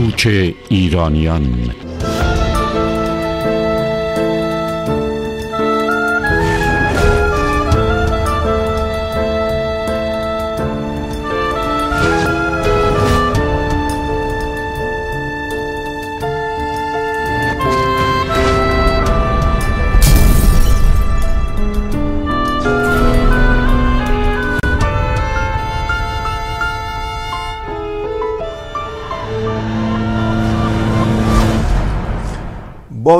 [0.00, 0.26] کوچ
[0.68, 1.70] ایرانیان.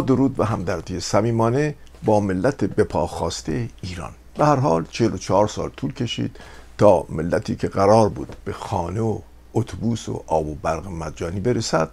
[0.00, 4.10] درود و همدردی صمیمانه با ملت بپاخواسته ایران.
[4.38, 6.36] به هر حال 44 سال طول کشید
[6.78, 9.18] تا ملتی که قرار بود به خانه و
[9.54, 11.90] اتوبوس و آب و برق مجانی برسد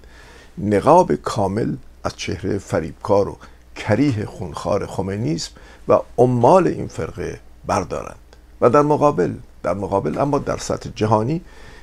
[0.57, 3.37] نقاب کامل از چهره فریبکار و
[3.75, 5.51] کریه خونخوار خمینیسم
[5.87, 8.35] و عمال این فرقه بردارند.
[8.61, 11.41] و در مقابل در مقابل اما در سطح جهانی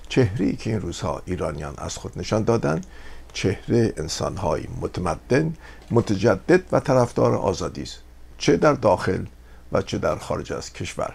[0.09, 2.87] چهری که این روزها ایرانیان از خود نشان دادند
[3.35, 5.55] چهره انسانهای متمدن
[5.91, 7.99] متجدد و طرفدار آزادی است.
[8.39, 9.25] چه در داخل
[9.73, 11.13] و چه در خارج از کشور.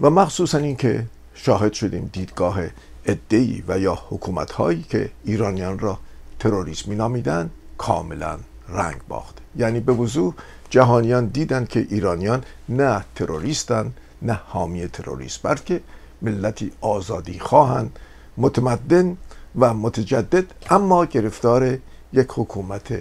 [0.00, 2.60] و مخصوصا اینکه شاهد شدیم دیدگاه
[3.06, 5.98] ادهی و یا حکومت هایی که ایرانیان را
[6.38, 9.38] تروریسم نامیدن کاملا رنگ باخت.
[9.56, 10.34] یعنی به وضوح
[10.70, 15.80] جهانیان دیدند که ایرانیان نه تروریستن نه حامی تروریست بلکه
[16.22, 17.98] ملتی آزادی خواهند
[18.36, 19.16] متمدن
[19.58, 21.78] و متجدد اما گرفتار
[22.12, 22.94] یک حکومت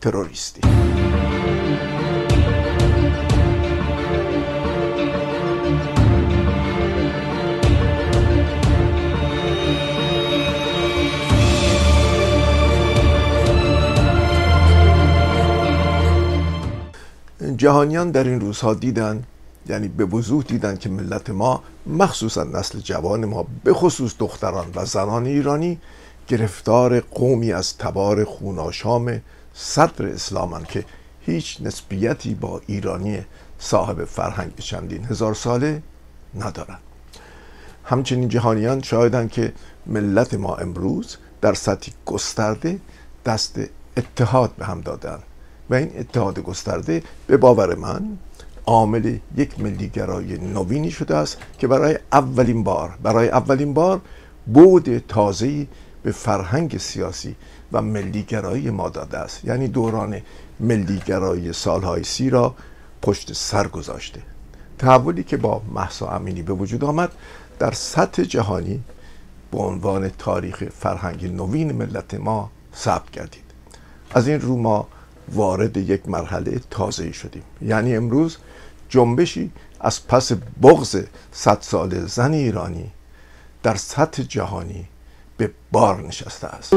[0.00, 0.60] تروریستی.
[17.56, 19.24] جهانیان در این روزها دیدن
[19.68, 24.84] یعنی به وضوح دیدن که ملت ما مخصوصا نسل جوان ما به خصوص دختران و
[24.84, 25.78] زنان ایرانی
[26.28, 29.20] گرفتار قومی از تبار خوناشام
[29.54, 30.84] صدر اسلامن که
[31.20, 33.24] هیچ نسبیتی با ایرانی
[33.58, 35.82] صاحب فرهنگ چندین هزار ساله
[36.34, 36.80] ندارند
[37.84, 39.52] همچنین جهانیان شاهدند که
[39.86, 42.80] ملت ما امروز در سطحی گسترده
[43.26, 43.60] دست
[43.96, 45.18] اتحاد به هم دادن.
[45.70, 48.18] و این اتحاد گسترده به باور من
[48.66, 54.00] عامل یک ملیگرای نوینی شده است که برای اولین بار برای اولین بار
[54.46, 55.66] بود تازه‌ای
[56.02, 57.36] به فرهنگ سیاسی
[57.72, 59.44] و ملیگرایی ما داده است.
[59.44, 60.20] یعنی دوران
[60.60, 62.54] ملیگرایی سالهای سی را
[63.02, 64.22] پشت سر گذاشته.
[64.78, 67.12] تحولی که با محسا امینی به وجود آمد
[67.58, 68.80] در سطح جهانی
[69.50, 73.44] به عنوان تاریخ فرهنگ نوین ملت ما ثبت گردید.
[74.14, 74.88] از این رو ما
[75.32, 77.42] وارد یک مرحله تازه شدیم.
[77.62, 78.36] یعنی امروز
[78.92, 80.32] جنبشی از پس
[80.62, 82.90] بغض صد سال زن ایرانی
[83.62, 84.88] در سطح جهانی
[85.36, 86.74] به بار نشسته است.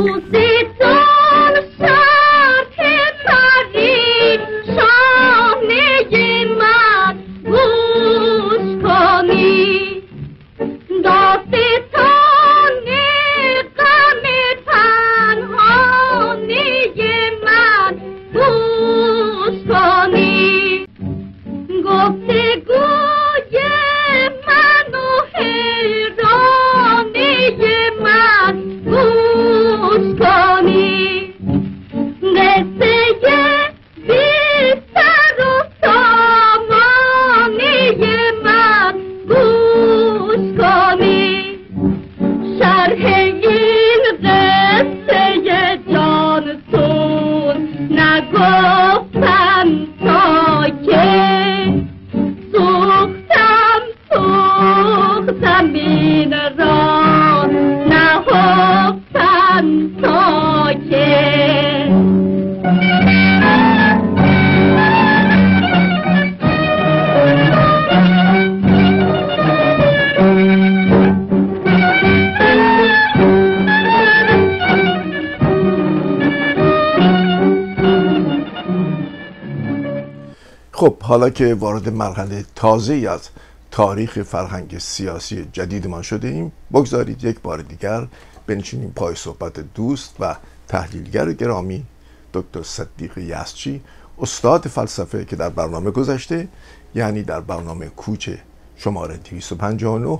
[81.07, 83.29] حالا که وارد مرحله تازه از
[83.72, 88.07] تاریخ فرهنگ سیاسی جدیدمان شده ایم بگذارید یک بار دیگر
[88.47, 90.35] بنشینیم پای صحبت دوست و
[90.67, 91.85] تحلیلگر گرامی
[92.34, 93.81] دکتر صدیق یسچی
[94.19, 96.47] استاد فلسفه که در برنامه گذشته
[96.96, 98.29] یعنی در برنامه کوچ
[98.75, 100.19] شماره 259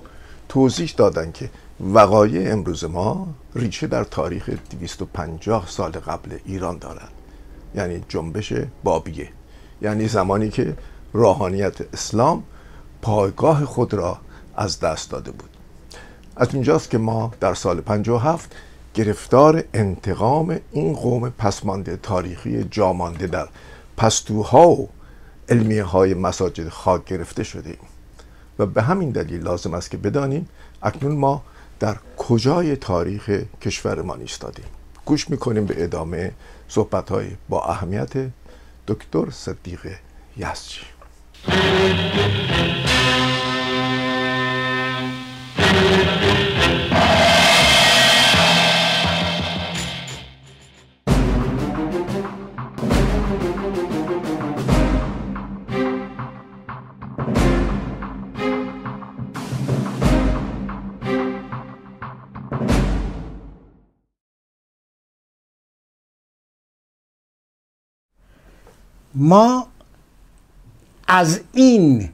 [0.49, 1.49] توضیح دادن که
[1.79, 7.11] وقایع امروز ما ریشه در تاریخ 250 سال قبل ایران دارد
[7.75, 8.53] یعنی جنبش
[8.83, 9.29] بابیه
[9.81, 10.77] یعنی زمانی که
[11.13, 12.44] روحانیت اسلام
[13.01, 14.18] پایگاه خود را
[14.56, 15.50] از دست داده بود.
[16.36, 18.56] از اینجاست که ما در سال 57
[18.94, 23.48] گرفتار انتقام این قوم پسمانده تاریخی جامانده در
[23.98, 24.89] پستوها و
[25.50, 27.80] علمیه های مساجد خاک گرفته شده ایم.
[28.60, 30.50] و به همین دلیل لازم است که بدانیم
[30.83, 31.44] اکنون ما
[31.80, 34.66] در کجای تاریخ کشورمان ایستادیم
[35.06, 36.31] گوش می‌کنیم به ادامه
[36.68, 38.13] صحبت های با اهمیت
[38.87, 39.79] دکتر صدیق
[40.37, 40.81] یزجی
[69.15, 69.67] ما
[71.07, 72.09] از این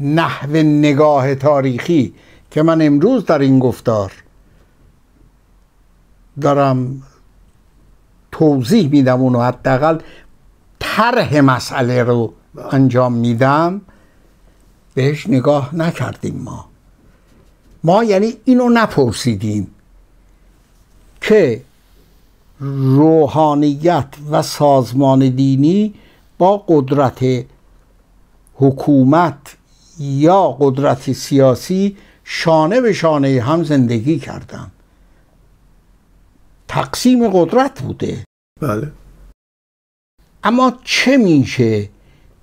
[0.00, 2.14] نحو نگاه تاریخی
[2.50, 4.12] که من امروز در این گفتار
[6.40, 7.02] دارم
[8.32, 9.98] توضیح میدم اونو حداقل
[10.78, 12.32] طرح مسئله رو
[12.70, 13.80] انجام میدم
[14.94, 16.68] بهش نگاه نکردیم ما.
[17.84, 19.66] ما یعنی اینو نپرسیدیم
[21.20, 21.62] که
[22.60, 25.94] روحانیت و سازمان دینی
[26.42, 27.44] با قدرت
[28.54, 29.56] حکومت
[29.98, 34.70] یا قدرت سیاسی شانه به شانه هم زندگی کردن.
[36.68, 38.24] تقسیم قدرت بوده.
[38.60, 38.92] بله.
[40.44, 41.88] اما چه میشه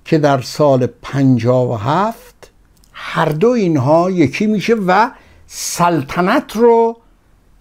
[0.04, 2.50] که در سال پنجاه و هفت
[2.92, 5.10] هر دو اینها یکی میشه و
[5.46, 6.96] سلطنت رو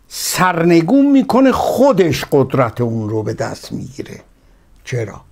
[0.07, 4.21] سرنگون می‌کنه خودش قدرت اون رو به دست می‌گیره.
[4.83, 5.28] چرا؟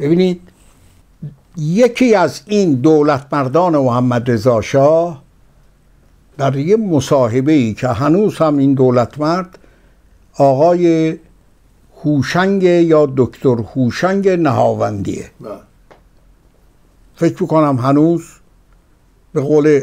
[0.00, 0.40] ببینید
[1.56, 5.22] یکی از این دولت مردان محمد رضا شاه
[6.38, 9.58] در یه مصاحبه ای که هنوز هم این دولت مرد
[10.38, 11.16] آقای
[12.04, 15.30] هوشنگ یا دکتر هوشنگ نهاوندیه.
[15.40, 15.50] بله.
[17.16, 18.24] فکر می‌کنم هنوز
[19.32, 19.80] به قول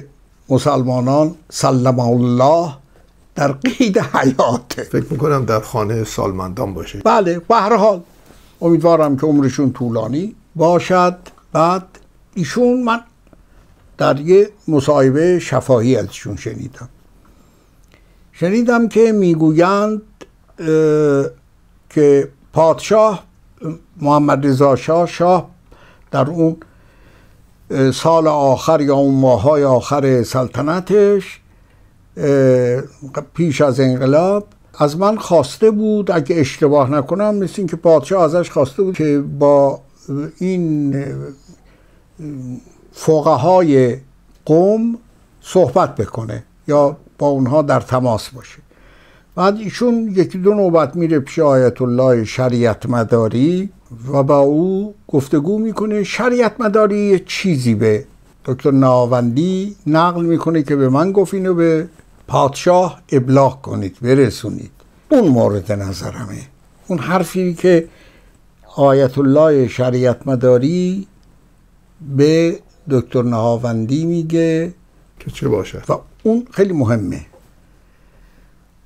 [0.50, 2.74] مسلمانان سلم الله
[3.36, 4.84] در قید حیاته.
[4.84, 7.00] فکر می‌کنم در خانه سالمندان باشه.
[7.00, 8.02] بله به هر حال
[8.62, 11.18] امیدوارم که عمرشون طولانی باشد.
[11.54, 11.84] بعد
[12.34, 13.00] ایشون من
[13.98, 16.90] در یه مصاحبه شفاهی ازشون شنیدم.
[18.32, 20.02] شنیدم که می‌گویند
[21.90, 23.24] که پادشاه
[24.02, 25.50] محمد رضا شاه شاه
[26.12, 26.58] در اون
[27.94, 31.40] سال آخر یا اون ماهای آخر سلطنتش
[33.34, 34.48] پیش از انقلاب
[34.78, 39.80] از من خواسته بود اگه اشتباه نکنم مثل اینکه پادشاه ازش خواسته بود که با
[40.38, 40.96] این
[42.92, 43.98] فقهای
[44.46, 44.98] قوم
[45.42, 48.58] صحبت بکنه یا با اونها در تماس باشه.
[49.36, 53.70] بعد ایشون یکی دو نوبت میره پیش آیت الله شریعت مداری
[54.14, 56.04] و با او گفتگو می‌کنه.
[56.04, 58.06] شریعت مداری چیزی به
[58.46, 61.88] دکتر ناوندی نقل می‌کنه که به من گفت اینو به
[62.28, 64.72] پادشاه ابلاغ کنید برسونید.
[65.10, 66.42] اون مورد نظرمه.
[66.88, 67.90] اون حرفی که
[68.76, 71.08] آیت الله شریعت مداری
[72.02, 72.60] به
[72.90, 74.74] دکتر نهاوندی میگه
[75.20, 75.94] که چه باشه و
[76.24, 77.26] اون خیلی مهمه.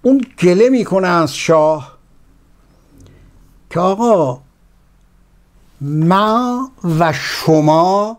[0.01, 1.97] اون گله می‌کنه از شاه
[3.69, 4.41] که آقا
[5.81, 8.17] ما و شما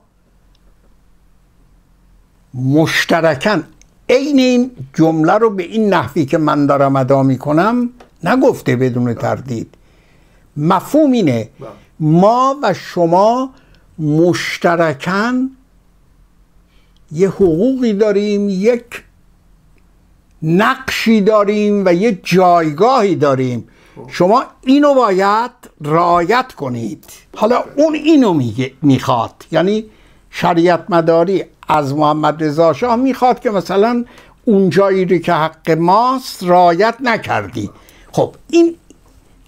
[2.54, 3.64] مشترکن.
[4.12, 7.90] عین این جمله رو به این نحوی که من دارم ادا می‌کنم
[8.24, 9.74] نگفته بدون تردید.
[10.56, 11.48] مفهوم اینه
[12.00, 13.50] ما و شما
[13.98, 15.50] مشترکن
[17.12, 19.04] یه حقوقی داریم یک
[20.42, 23.68] نقشی داریم و یه جایگاهی داریم.
[24.08, 25.50] شما اینو باید
[25.80, 27.04] رعایت کنید.
[27.36, 28.40] حالا اون اینو
[28.82, 29.44] می‌خواد.
[29.52, 29.84] یعنی
[30.30, 34.04] شریعت مداری از محمد رضا شاه می‌خواد که مثلا
[34.44, 37.70] اون جایی رو که حق ماست رعایت نکردی.
[38.12, 38.76] خب این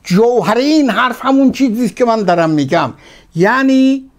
[0.05, 2.93] جوهره این حرف همون چیزی که من دارم میگم.
[3.35, 4.11] یعنی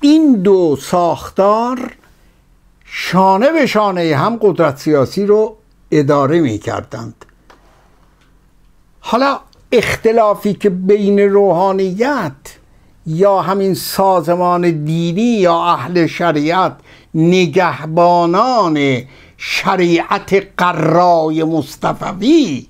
[0.00, 1.94] این دو ساختار
[2.84, 5.56] شانه به شانه هم قدرت سیاسی رو
[5.90, 7.24] اداره می کردند
[9.00, 9.40] حالا
[9.72, 12.32] اختلافی که بین روحانیت
[13.06, 16.76] یا همین سازمان دینی یا اهل شریعت
[17.14, 19.02] نگهبانان
[19.36, 22.66] شریعت قرای مصطفوی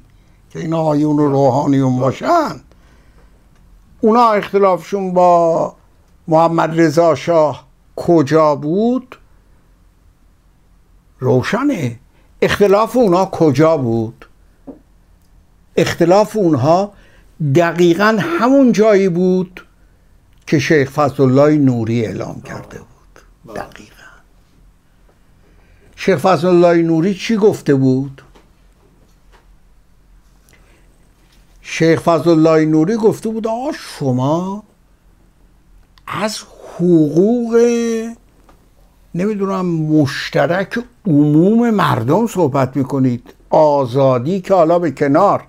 [0.50, 2.60] که این آیون روحانیون باشن.
[4.00, 5.74] اونا اختلافشون با
[6.28, 7.66] محمد رضا شاه
[7.96, 9.18] کجا بود؟
[11.18, 11.98] روشنه.
[12.42, 14.24] اختلاف اونا کجا بود؟
[15.76, 16.92] اختلاف اونها
[17.54, 19.66] دقیقا همون جایی بود
[20.48, 23.54] که شیخ فضل الله نوری اعلام کرده بود.
[23.56, 23.94] دقیقا.
[25.96, 28.22] شیخ فضل الله نوری چی گفته بود؟
[31.62, 34.62] شیخ فضل الله نوری گفته بود آقا شما
[36.06, 36.38] از
[36.74, 37.56] حقوق
[39.14, 43.34] نمی‌دونم مشترک عموم مردم صحبت می‌کنید.
[43.50, 45.44] آزادی که حالا به کنار.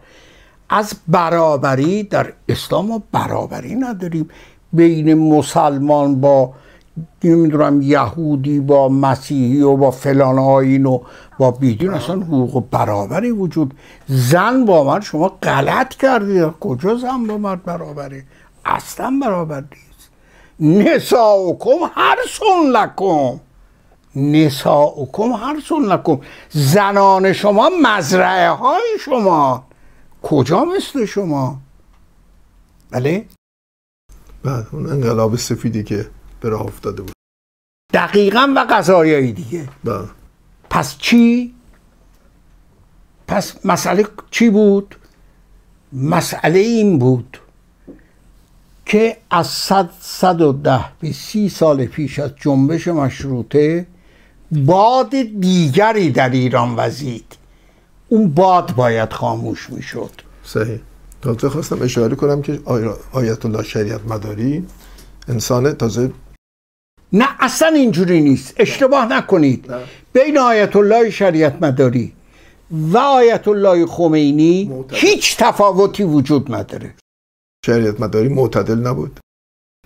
[0.69, 4.29] از برابری در اسلام ما برابری نداریم.
[4.73, 6.53] بین مسلمان با
[7.23, 10.99] نمی‌دونم یهودی با مسیحی و با فلان آین و
[11.39, 13.73] با بیدین اصلا حقوق برابری وجود.
[14.07, 18.23] زن با من شما غلط کردید کجا زن با مرد برابری؟
[18.65, 20.09] اصلا برابر نیست.
[20.59, 23.39] نساؤکم هر سن لکم.
[24.15, 26.19] نساؤکم هر سن لکم.
[26.49, 29.63] زنان شما مزرعه های شما.
[30.23, 31.57] کجا مثل شما؟
[32.91, 33.25] بله؟
[34.43, 36.09] بعد اون انقلاب سفیدی که
[36.41, 37.13] به راه افتاده بود.
[37.93, 39.69] دقیقا و قضایایی دیگه.
[39.83, 40.07] بله.
[40.69, 41.53] پس چی؟
[43.27, 44.95] پس مسئله چی بود؟
[45.93, 47.37] مسئله این بود
[48.85, 53.87] که از صد صد و ده به سی سال پیش از جنبش مشروطه
[54.51, 57.37] باد دیگری در ایران وزید.
[58.09, 60.11] اون باد باید خاموش می‌شد.
[60.43, 60.79] صحیح.
[61.21, 64.65] تازه خواستم اشاره کنم که آی- آیت الله شریعت مداری
[65.27, 66.11] انسان تازه
[67.13, 68.53] نه اصلا اینجوری نیست.
[68.57, 69.71] اشتباه نکنید.
[69.71, 69.79] نه.
[70.13, 72.13] بین آیت الله شریعت مداری
[72.71, 74.97] و آیت الله خمینی معتدل.
[74.97, 76.93] هیچ تفاوتی وجود نداره.
[77.65, 79.19] شریعت مداری معتدل نبود؟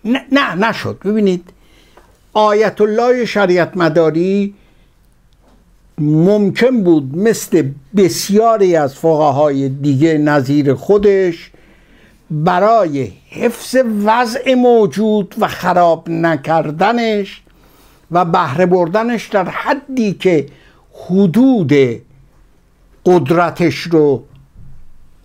[0.05, 0.99] نه نه نشد.
[1.05, 1.49] ببینید
[2.33, 4.55] آیت الله شریعت مداری
[5.97, 11.51] ممکن بود مثل بسیاری از فقهای دیگه نظیر خودش
[12.31, 17.41] برای حفظ وضع موجود و خراب نکردنش
[18.11, 20.45] و بهره بردنش در حدی که
[20.93, 21.73] حدود
[23.05, 24.23] قدرتش رو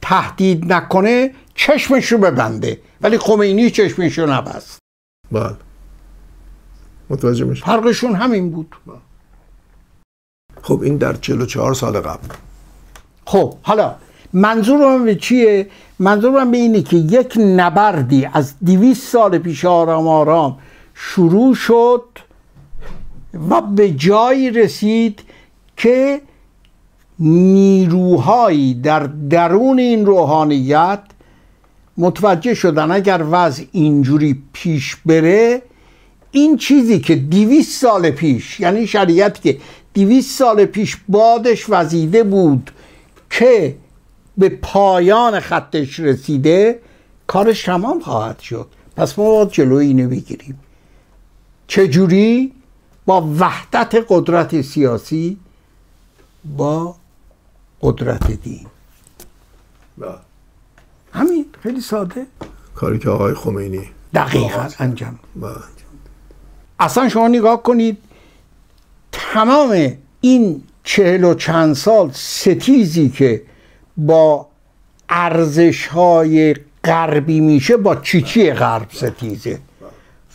[0.03, 2.81] تهدید نکنه چشمش رو ببنده.
[3.01, 4.79] ولی خمینی چشمش رو نبست.
[5.33, 5.57] بله.
[7.11, 8.75] متوجه میشه فرقشون همین بود.
[10.69, 12.29] خب این در 44 سال قبل
[13.25, 13.95] خب حالا
[14.33, 15.67] منظورم به چیه؟
[15.99, 20.59] منظورم به اینه که یک نبردی از دیویست سال پیش آرام آرام
[20.95, 22.05] شروع شد
[23.51, 25.21] و به جایی رسید
[25.77, 26.21] که
[27.19, 31.01] نیروهایی در درون این روحانیت
[31.99, 35.63] متوجه شدن اگر وضع اینجوری پیش بره
[36.31, 39.59] این چیزی که دیویست سال پیش یعنی شریعت که
[39.99, 42.71] دیویست سال پیش بادش وزیده بود
[43.31, 43.76] که
[44.37, 46.81] به پایان خطش رسیده
[47.26, 48.67] کارش تمام خواهد شد.
[48.97, 50.59] پس ما باید جلوی اینو بگیریم.
[51.67, 52.52] چجوری؟
[53.07, 55.37] با وحدت قدرت سیاسی
[56.45, 56.97] با
[57.83, 58.67] قدرت دین.
[59.99, 60.14] بله.
[61.12, 62.26] همین خیلی ساده.
[62.75, 63.90] کاری که آقای خمینی.
[64.14, 65.19] دقیقا انجام.
[65.37, 65.52] بله.
[66.81, 67.99] اصلا شما نگاه کنید
[69.19, 73.43] تمام این چهل و چند سال ستیزی که
[73.97, 74.47] با
[75.09, 79.59] ارزش های غربی میشه با چیچی غرب ستیزه؟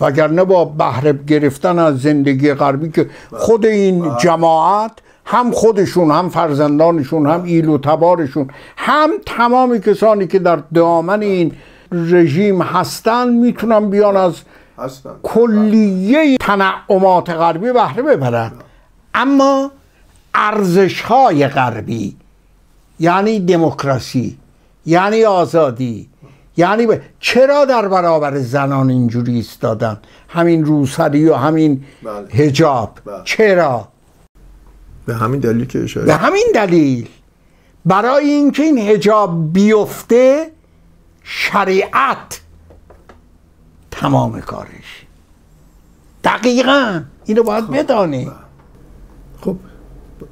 [0.01, 4.91] وگرنه با بهره گرفتن از زندگی غربی که خود این جماعت
[5.25, 8.47] هم خودشون هم فرزندانشون هم ایل و تبارشون
[8.77, 11.51] هم تمام کسانی که در دامن این
[11.91, 14.41] رژیم هستن می‌تونن بیان از
[15.23, 18.51] کلیه تنعمات غربی بهره ببرن.
[19.13, 19.71] اما
[20.33, 22.17] ارزش های غربی
[22.99, 24.37] یعنی دموکراسی
[24.85, 26.09] یعنی آزادی
[26.57, 27.01] یعنی ب...
[27.19, 29.97] چرا در برابر زنان اینجوری ایستادن؟
[30.29, 32.27] همین روسری و همین بله.
[32.27, 33.21] هجاب بله.
[33.23, 33.87] چرا؟
[35.05, 37.09] به همین دلیل که اشاره به همین دلیل.
[37.85, 40.51] برای اینکه این هجاب بیفته
[41.23, 42.41] شریعت
[43.91, 45.05] تمام کارش.
[46.23, 47.01] دقیقا.
[47.25, 48.31] اینو باید بدانی.
[49.43, 49.57] خب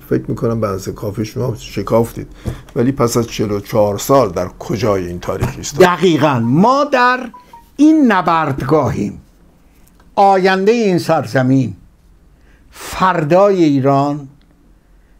[0.10, 2.28] فکر می‌کنم به اندازه کافی شما شکافتید.
[2.76, 6.40] ولی پس از 44 سال در کجای این تاریخ است دقیقا.
[6.40, 7.30] ما در
[7.78, 9.22] این نبردگاهیم.
[10.16, 11.76] آینده این سرزمین
[12.72, 14.28] فردای ایران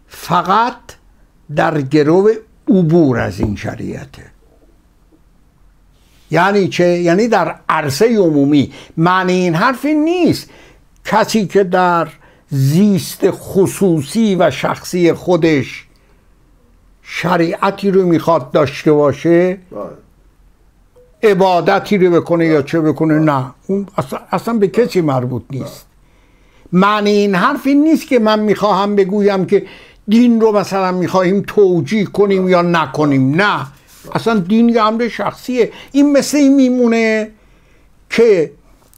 [0.08, 0.76] فقط
[1.56, 2.30] در گرو
[2.68, 4.24] عبور از این شریعته.
[6.32, 8.74] یعنی چه؟ یعنی در عرصه عمومی.
[8.98, 10.50] معنی این حرف این نیست.
[11.06, 12.08] کسی که در
[12.54, 15.86] زیست خصوصی و شخصی خودش
[17.02, 19.82] شریعتی رو می‌خواد داشته باشه بله.
[21.32, 23.46] عبادتی رو بکنه یا چه بکنه؟ نه.
[23.68, 25.86] اون اصلا, اصلا به کسی مربوط نیست.
[26.74, 29.66] معنی این حرف این نیست که من می‌خواهم بگویم که
[30.08, 33.36] دین رو مثلا می‌خواهیم توجیه کنیم یا نکنیم.
[33.36, 33.68] نه.
[34.16, 35.72] اصلا دین یه امر شخصیه.
[35.92, 37.32] این مثل این میمونه
[38.10, 38.52] که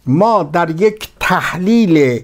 [0.06, 2.24] ما در یک تحلیل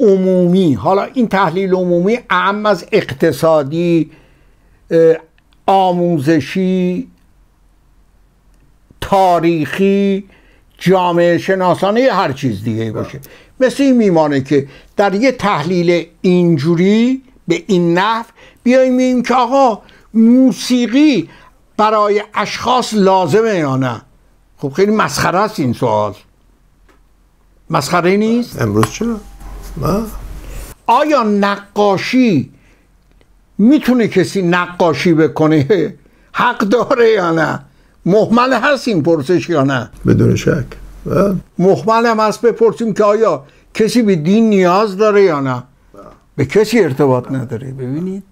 [0.00, 4.10] عمومی حالا این تحلیل عمومی اعم از اقتصادی
[5.66, 7.08] آموزشی
[9.00, 10.24] تاریخی
[10.78, 13.20] جامعه شناسانه هر چیز دیگه باشه.
[13.60, 18.24] مثل این میمانه که در یه تحلیل اینجوری به این نحو
[18.62, 19.82] بیایم بگیم که آقا
[20.14, 21.28] موسیقی
[21.76, 24.02] برای اشخاص لازمه یا نه؟
[24.58, 26.14] خب خیلی مسخره است این سوال.
[27.70, 29.20] مسخره نیست؟ امروز چرا؟
[30.86, 32.50] آیا نقاشی
[33.58, 35.94] می‌تونه کسی نقاشی بکنه؟
[36.32, 37.60] حق داره یا نه؟
[38.06, 40.66] محمل هست این پرسش یا نه؟ بدون شک.
[41.58, 43.44] محمل هم هست بپرسیم که آیا
[43.74, 45.62] کسی به دین نیاز داره یا نه؟
[46.36, 47.72] به کسی ارتباط نداره.
[47.72, 48.24] ببینید.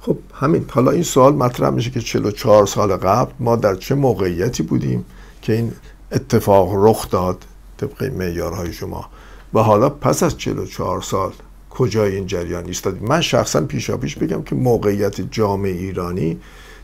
[0.00, 0.64] خب همین.
[0.70, 5.04] حالا این سوال مطرح میشه که 44 سال قبل ما در چه موقعیتی بودیم
[5.42, 5.72] که این
[6.12, 7.44] اتفاق رخ داد
[7.76, 9.10] طبق معیارهای شما؟
[9.54, 11.32] و حالا پس از 44 سال
[11.70, 16.40] کجای این جریان ایستادیم من شخصا پیشا پیش بگم که موقعیت جامعه ایرانی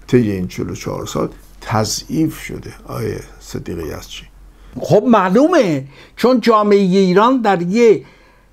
[0.06, 1.28] طی این 44 سال
[1.60, 2.74] تضعیف شده.
[2.86, 4.26] آیه صدیقی یزدچی
[4.80, 5.84] خب معلومه
[6.16, 8.04] چون جامعه ایران در یه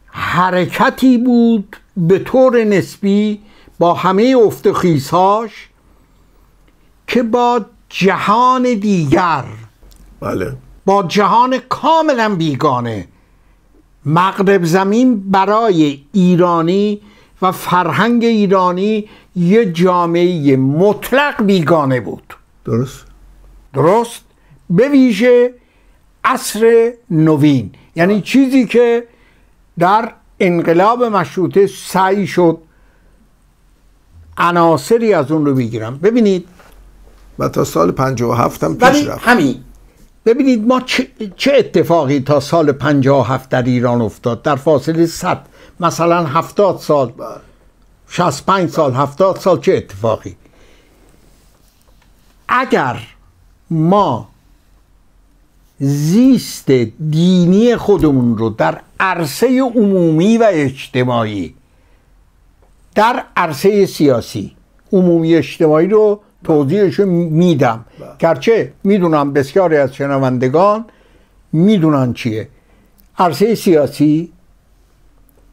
[0.06, 3.41] حرکتی بود به طور نسبی
[3.80, 5.70] با همه افت خیزهاش
[7.08, 9.44] که با جهان دیگر.
[10.20, 10.58] بله.
[10.86, 13.08] با جهان کاملا بیگانه.
[14.05, 17.01] مغرب زمین برای ایرانی
[17.41, 22.34] و فرهنگ ایرانی یه جامعه مطلق بیگانه بود.
[22.65, 23.05] درست؟
[23.73, 24.21] درست؟
[24.69, 25.54] به ویژه
[26.23, 27.71] عصر نوین.
[27.95, 29.08] یعنی چیزی که
[29.80, 32.58] در انقلاب مشروطه سعی شد
[34.38, 36.47] عناصری از اون رو بگیرم ببینید.
[37.39, 39.28] و تا سال 57 هم پیش رفت.
[39.28, 39.63] همین.
[40.25, 40.81] ببینید ما
[41.38, 45.45] چه, اتفاقی تا سال 57 در ایران افتاد؟ در فاصله 100
[45.79, 47.13] مثلا 70 سال
[48.07, 50.36] 65 سال 70 سال چه اتفاقی؟
[52.47, 52.99] اگر
[53.69, 54.29] ما
[55.79, 56.71] زیست
[57.10, 61.55] دینی خودمون رو در عرصه عمومی و اجتماعی
[62.95, 64.55] در عرصه سیاسی
[64.93, 67.86] عمومی اجتماعی رو توضیحش میدم.
[68.19, 70.86] گرچه می‌دونم بسیاری از شنوندگان
[71.51, 72.47] می‌دونن چیه.
[73.17, 74.32] عرصه سیاسی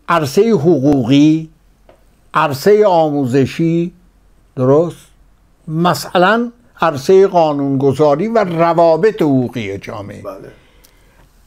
[0.09, 1.51] عرصه حقوقی
[2.35, 3.92] عرصه آموزشی
[4.57, 5.07] درست؟
[5.68, 10.22] مثلا عرصه قانونگذاری و روابط حقوقی جامعه.
[10.22, 10.48] بله.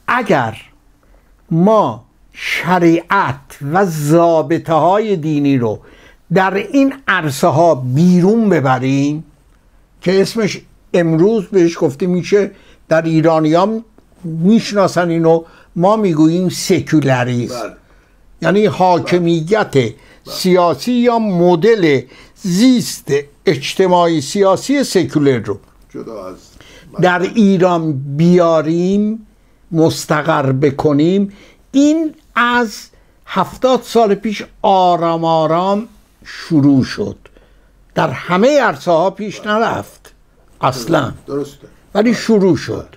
[0.08, 0.56] اگر
[1.50, 5.80] ما شریعت و ضابطه های دینی رو
[6.34, 9.24] در این عرصه ها بیرون ببریم
[10.02, 10.60] که اسمش
[10.94, 12.50] امروز بهش گفته میشه
[12.88, 13.84] در ایرانیان
[14.24, 15.44] می‌شناسن اینو
[15.76, 17.60] ما می‌گوییم سکولاریسم.
[17.60, 17.72] بله.
[18.42, 19.74] یعنی حاکمیت
[20.24, 22.00] سیاسی یا مدل
[22.34, 23.12] زیست
[23.46, 25.58] اجتماعی سیاسی سکولر رو.
[25.94, 26.34] جدا از
[27.00, 29.26] در ایران بیاریم
[29.72, 31.32] مستقر بکنیم
[31.72, 32.76] این از
[33.26, 35.88] هفتاد سال پیش آرام آرام
[36.24, 37.16] شروع شد.
[37.94, 40.12] در همه عرصه ها پیش نرفت.
[40.60, 41.12] اصلا.
[41.26, 41.68] درسته.
[41.94, 42.88] ولی شروع شد.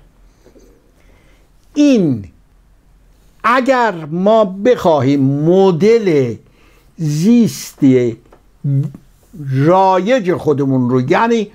[1.73, 2.25] این
[3.43, 6.36] اگر ما بخواهیم مدل
[6.97, 7.79] زیست
[9.51, 11.51] رایج خودمون رو یعنی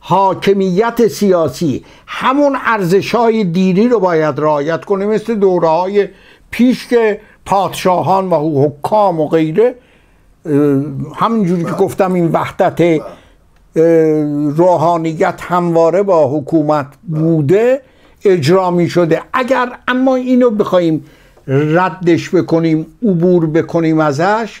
[0.00, 6.08] حاکمیت سیاسی همون ارزش های دینی رو باید رعایت کنیم مثل دوره های
[6.50, 9.74] پیش که پادشاهان و حکام و غیره
[11.16, 13.00] همینجوری که گفتم این وحدت
[14.56, 17.82] روحانیت همواره با حکومت بوده
[18.24, 19.22] اجرا می شده.
[19.32, 21.04] اگر اما اینو بخوایم
[21.48, 24.60] ردش بکنیم عبور بکنیم ازش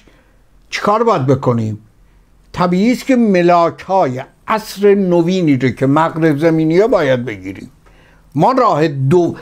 [0.70, 1.78] چیکار باید بکنیم؟
[2.52, 7.70] طبیعی است که ملاک های عصر نوینی رو که مغرب زمینی ها باید بگیریم.
[8.34, 9.34] ما راه دو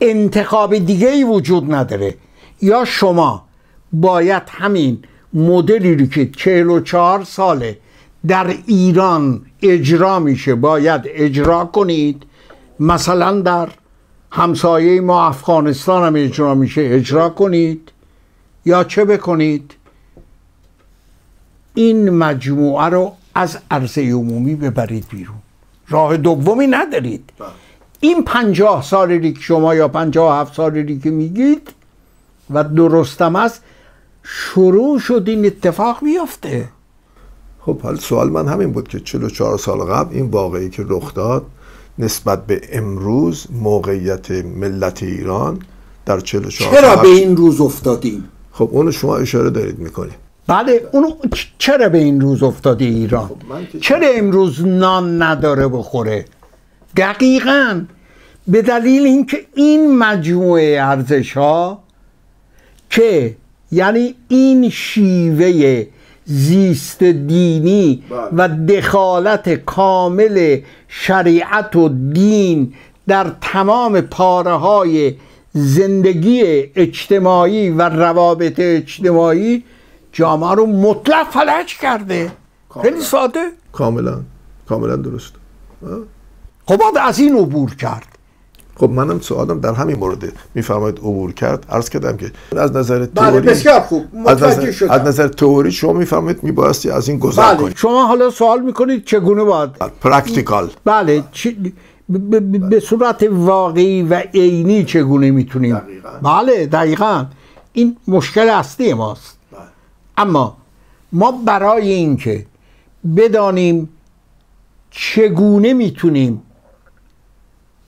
[0.00, 2.14] انتخاب دیگه ای وجود نداره.
[2.62, 3.44] یا شما
[3.92, 4.98] باید همین
[5.32, 7.78] مدلی رو که 44 ساله
[8.26, 12.22] در ایران اجرا میشه باید اجرا کنید.
[12.80, 13.68] مثلا در
[14.32, 17.92] همسایه ما افغانستان هم اجرا میشه اجرا کنید
[18.64, 19.74] یا چه بکنید؟
[21.74, 25.36] این مجموعه رو از عرصه عمومی ببرید بیرون.
[25.88, 27.30] راه دومی ندارید.
[28.00, 31.70] این پنجاه سالی که شما یا پنجاه هفت سالی که میگید
[32.50, 33.62] و درستم است
[34.30, 36.68] شروع شد این اتفاق بیفته.
[37.60, 41.46] خب حال سوال من همین بود که 44 سال قبل این واقعی که رخ داد
[41.98, 45.58] نسبت به امروز موقعیت ملت ایران
[46.06, 50.14] در 44 چرا سال به این روز افتادیم؟ خب اونو شما اشاره دارید می‌کنید
[50.46, 51.10] بله اونو
[51.58, 53.30] چرا به این روز افتاده ایران؟
[53.72, 56.24] که- چرا امروز نان نداره بخوره؟
[56.96, 57.84] دقیقا
[58.48, 61.82] به دلیل اینکه این مجموعه ارزش ها
[62.90, 63.36] که
[63.72, 65.86] یعنی این شیوه
[66.24, 68.02] زیست دینی
[68.32, 72.74] و دخالت کامل شریعت و دین
[73.06, 75.14] در تمام پاره های
[75.52, 76.42] زندگی
[76.76, 79.64] اجتماعی و روابط اجتماعی
[80.12, 82.32] جامعه رو مطلق فلج کرده.
[82.82, 83.50] خیلی ساده.
[83.72, 84.20] کاملا.
[84.68, 85.32] کاملا درست.
[86.66, 88.17] خب از این عبور کرد.
[88.78, 91.66] خب منم سوالم در همین مورد میفرمایید عبور کرد.
[91.70, 94.04] عرض کردم که از نظر بله تئوری بسیار خوب.
[94.26, 94.90] از نظر, شدم.
[94.90, 97.56] از نظر تئوری شما میفرمایید میبایستی از این گذر بله.
[97.60, 97.76] کنید.
[97.76, 101.72] شما حالا سوال می‌کنید چگونه باید؟ پرکتیکال بله چی-
[102.12, 106.10] ب- ب- به صورت واقعی و عینی چگونه می‌تونیم؟ دقیقاً.
[106.22, 107.24] بله دقیقا.
[107.72, 109.38] این مشکل اصلی ماست.
[110.16, 110.56] اما
[111.12, 112.46] ما برای اینکه
[113.16, 113.88] بدانیم
[114.90, 116.42] چگونه می‌تونیم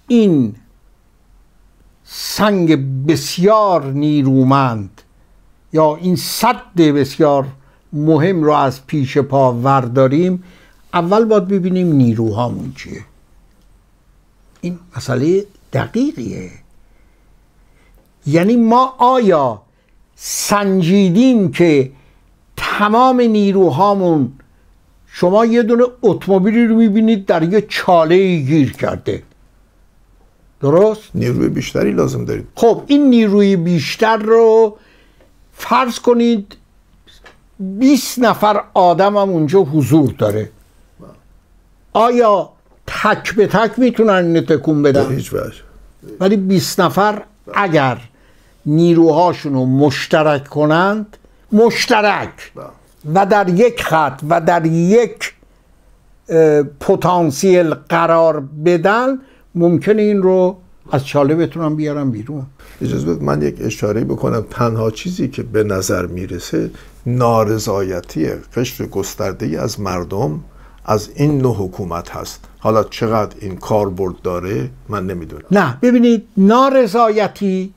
[0.09, 0.55] این
[2.13, 5.03] سنگ بسیار نیرومند.
[5.73, 7.47] یا این صد بسیار
[7.93, 10.45] مهم رو از پیش پا ورداریم
[10.95, 13.05] اول باید ببینیم نیروهامون چیه.
[14.61, 16.51] این مسئله دقیقیه.
[18.27, 19.63] یعنی ما آیا
[20.17, 21.93] سنجیدیم که
[22.57, 24.33] تمام نیروهامون
[25.07, 29.23] شما یه دونه اتومبیلی رو می‌بینید در یه چاله گیر کرده.
[30.61, 32.49] درست؟ نیروی بیشتری لازم دارید.
[32.55, 34.77] خب این نیروی بیشتر رو
[35.53, 36.57] فرض کنید
[37.59, 40.51] 20 نفر آدم هم اونجا حضور داره.
[41.93, 42.51] آیا
[42.87, 45.53] تک به تک می‌تونن تکون بدن؟ هیچ وجه.
[46.21, 47.23] ولی 20 نفر
[47.55, 47.99] اگر
[48.67, 51.17] نیروهاشون رو مشترک کنند
[51.53, 52.53] مشترک.
[53.15, 55.35] و در یک خط و در یک
[56.81, 59.19] پتانسیل قرار بدن
[59.55, 60.57] ممکنه این رو
[60.93, 62.47] از چاله بتونن بیارن بیرون.
[62.83, 64.45] اجازه من یک اشاره بکنم.
[64.51, 66.71] تنها چیزی که به نظر می‌رسه
[67.07, 70.41] نارضایتی قشر گسترده ای از مردم
[70.85, 72.45] از این نوع حکومت هست.
[72.59, 75.43] حالا چقدر این کاربرد داره من نمی‌دونم.
[75.51, 77.75] نه ببینید نارضایتی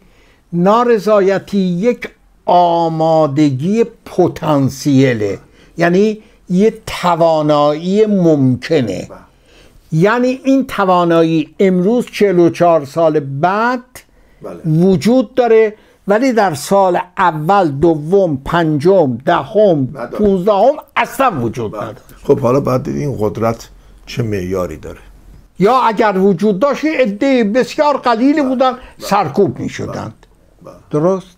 [0.54, 2.10] نارضایتی یک
[2.46, 5.40] آمادگی پتانسیله.
[5.78, 6.18] یعنی
[6.50, 9.10] یه توانایی ممکنه.
[9.94, 13.84] یعنی این توانایی امروز 44 سال بعد
[14.42, 14.86] بله.
[14.86, 15.76] وجود داره
[16.08, 19.88] ولی در سال اول دوم پنجم دهم.
[19.88, 21.96] پونزدهم اصلا وجود نداره.
[22.24, 23.70] خب حالا بعد این قدرت
[24.06, 25.00] چه معیاری داره؟
[25.60, 30.14] یا اگر وجود داشت عده بسیار قلیلی بودن سرکوب می شدند
[30.92, 31.38] درست؟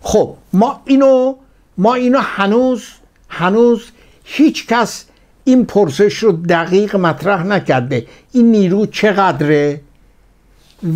[0.00, 1.34] خب ما اینو
[1.78, 2.84] ما اینو هنوز
[3.28, 3.90] هنوز
[4.24, 5.04] هیچ کس
[5.46, 8.06] این پرسش رو دقیق مطرح نکرده.
[8.32, 9.80] این نیرو چقدره؟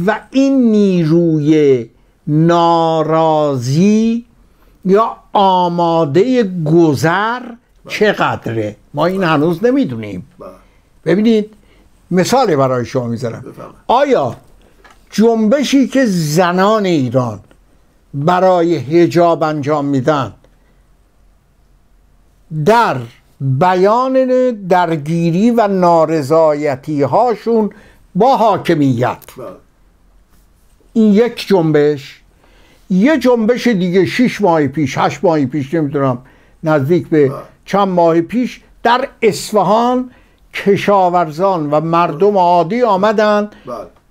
[0.06, 1.86] و این نیروی
[2.26, 4.24] ناراضی
[4.84, 7.42] یا آماده گذر
[7.88, 10.26] چقدره؟ ما این هنوز نمی‌دونیم.
[11.04, 11.50] ببینید
[12.10, 13.44] مثال برای شما می‌ذارم.
[13.86, 14.36] آیا
[15.10, 17.40] جنبشی که زنان ایران
[18.14, 20.34] برای هجاب انجام میدن
[22.64, 22.96] در
[23.40, 27.70] بیان درگیری و نارضایتی هاشون
[28.14, 29.18] با حاکمیت.
[30.92, 32.20] این یک جنبش.
[32.90, 36.18] یه جنبش دیگه شش ماه پیش هشت ماه پیش نمی‌دونم
[36.64, 37.33] نزدیک به
[37.64, 40.11] چند ماه پیش در اصفهان
[40.55, 43.50] کشاورزان و مردم عادی آمدن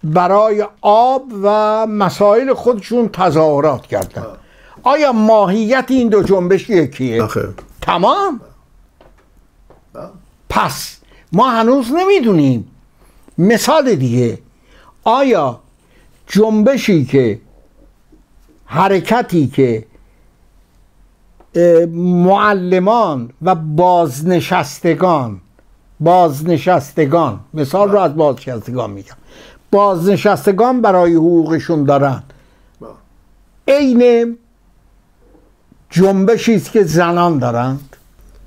[0.04, 4.26] برای آب و مسائل خودشون تظاهرات کردن.
[4.84, 7.50] آیا ماهیت این دو جنبش یکیه؟ آخه.
[7.82, 8.42] تمام.
[10.49, 10.97] پس
[11.32, 12.71] ما هنوز نمی‌دونیم.
[13.38, 14.39] مثال دیگه
[15.04, 15.60] آیا
[16.28, 17.41] جنبشی که
[18.65, 19.86] حرکتی که
[22.25, 25.41] معلمان و بازنشستگان
[25.99, 29.15] بازنشستگان مثال رو از بازنشستگان میگم.
[29.71, 32.23] بازنشستگان برای حقوقشون دارن.
[33.67, 34.38] عین
[35.89, 37.88] جنبشی است که زنان دارند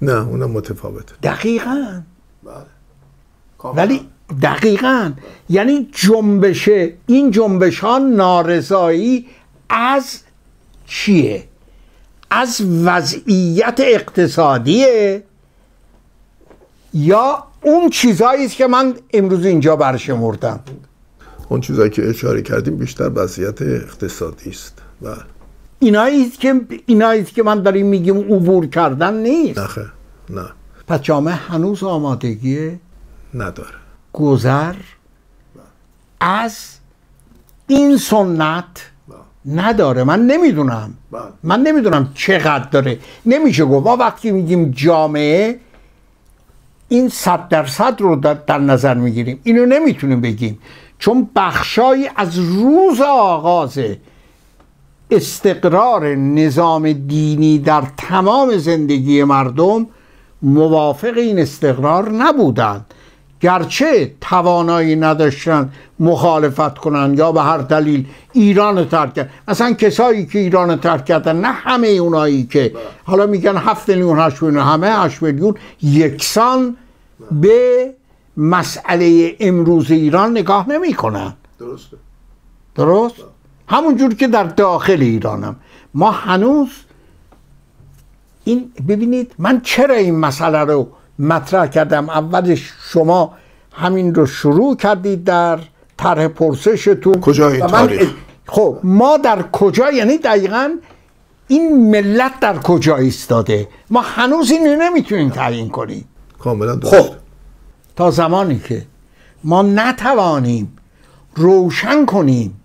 [0.02, 1.14] نه اونم متفاوته.
[1.22, 2.02] دقیقا.
[2.44, 3.74] بله.
[3.74, 4.00] ولی
[4.42, 5.12] دقیقا.
[5.48, 6.68] یعنی جنبش
[7.06, 9.26] این جنبش ها نارضایی
[9.68, 10.18] از
[10.86, 11.44] چیه؟
[12.30, 15.22] از وضعیت اقتصادیه
[16.94, 20.60] یا اون چیزهایی است که من امروز اینجا برشمردم
[21.48, 24.78] اون چیزایی که اشاره کردیم بیشتر وضعیت اقتصادی است.
[25.02, 25.31] بله.
[25.82, 29.58] اینایی است که اینایی که من داریم میگیم عبور کردن نیست.
[29.58, 29.92] نه خیر.
[30.30, 30.44] نه.
[30.86, 32.70] پس جامعه هنوز آمادگی
[33.34, 33.68] نداره.
[34.12, 34.74] گذر
[36.20, 36.56] از
[37.66, 38.90] این سنت
[39.46, 40.04] نداره.
[40.04, 40.94] من نمی‌دونم.
[41.42, 42.98] من نمی‌دونم چقدر داره.
[43.26, 43.86] نمیشه گفت.
[43.86, 45.60] ما وقتی میگیم جامعه
[46.88, 49.40] این صد درصد رو در, نظر می‌گیریم.
[49.44, 50.58] اینو نمی‌تونیم بگیم.
[50.98, 53.78] چون بخشایی از روز آغاز
[55.12, 59.86] استقرار نظام دینی در تمام زندگی مردم
[60.42, 62.86] موافق این استقرار نبودند.
[63.40, 70.26] گرچه توانایی نداشتن مخالفت کنن یا به هر دلیل ایران رو ترک کرد مثلا کسایی
[70.26, 72.72] که ایران رو ترک کردن نه همه اونایی که.
[73.04, 76.76] حالا میگن هفت میلیون هشت میلیون همه هشت میلیون یکسان
[77.30, 77.90] به
[78.36, 81.32] مسئله امروز ایران نگاه نمی‌کنن.
[81.58, 81.96] درسته.
[82.74, 83.14] درست؟
[83.72, 85.56] همونجور که در داخل ایرانم.
[85.94, 86.68] ما هنوز
[88.44, 93.34] این ببینید من چرا این مسئله رو مطرح کردم؟ اولش شما
[93.72, 95.58] همین رو شروع کردید در
[95.96, 97.20] طرح پرسشتون.
[97.20, 98.10] کجا تاریخ؟
[98.46, 100.70] خب ما در کجا یعنی دقیقا
[101.48, 106.04] این ملت در کجا ایستاده؟ ما هنوز اینو نمی‌تونیم تعیین کنیم.
[106.38, 107.14] کاملا درسته خب
[107.96, 108.86] تا زمانی که
[109.44, 110.78] ما نتوانیم
[111.34, 112.61] روشن کنیم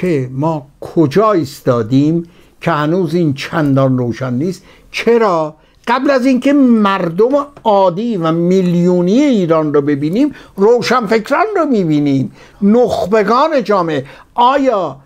[0.00, 2.26] که ما کجا ایستادیم
[2.60, 4.62] که هنوز این چندان روشن نیست.
[4.90, 5.54] چرا؟
[5.86, 12.32] قبل از اینکه مردم عادی و میلیونی ایران رو ببینیم روشنفکران رو می‌بینیم.
[12.62, 14.06] نخبگان جامعه.
[14.34, 14.96] آیا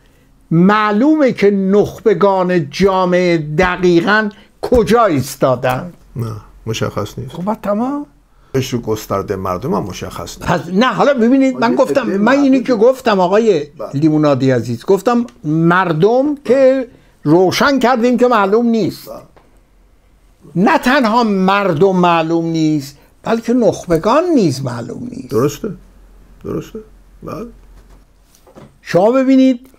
[0.51, 4.29] معلومه که نخبگان جامعه دقیقا
[4.63, 6.33] کجا ایستادن؟ نه
[6.67, 7.33] مشخص نیست.
[7.33, 8.07] خب تمام.
[8.55, 10.53] رو گسترده مردم هم مشخص نیست.
[10.53, 12.63] پس نه حالا ببینید من گفتم من اینی.
[12.63, 16.89] که گفتم آقای لیمونادی عزیز گفتم مردم که
[17.25, 19.11] روشن کردیم که معلوم نیست.
[20.57, 25.31] نه تنها مردم معلوم نیست بلکه نخبگان نیز معلوم نیست.
[25.31, 25.69] درسته.
[26.45, 26.79] درسته.
[27.23, 27.47] بله.
[28.83, 29.71] شما ببینید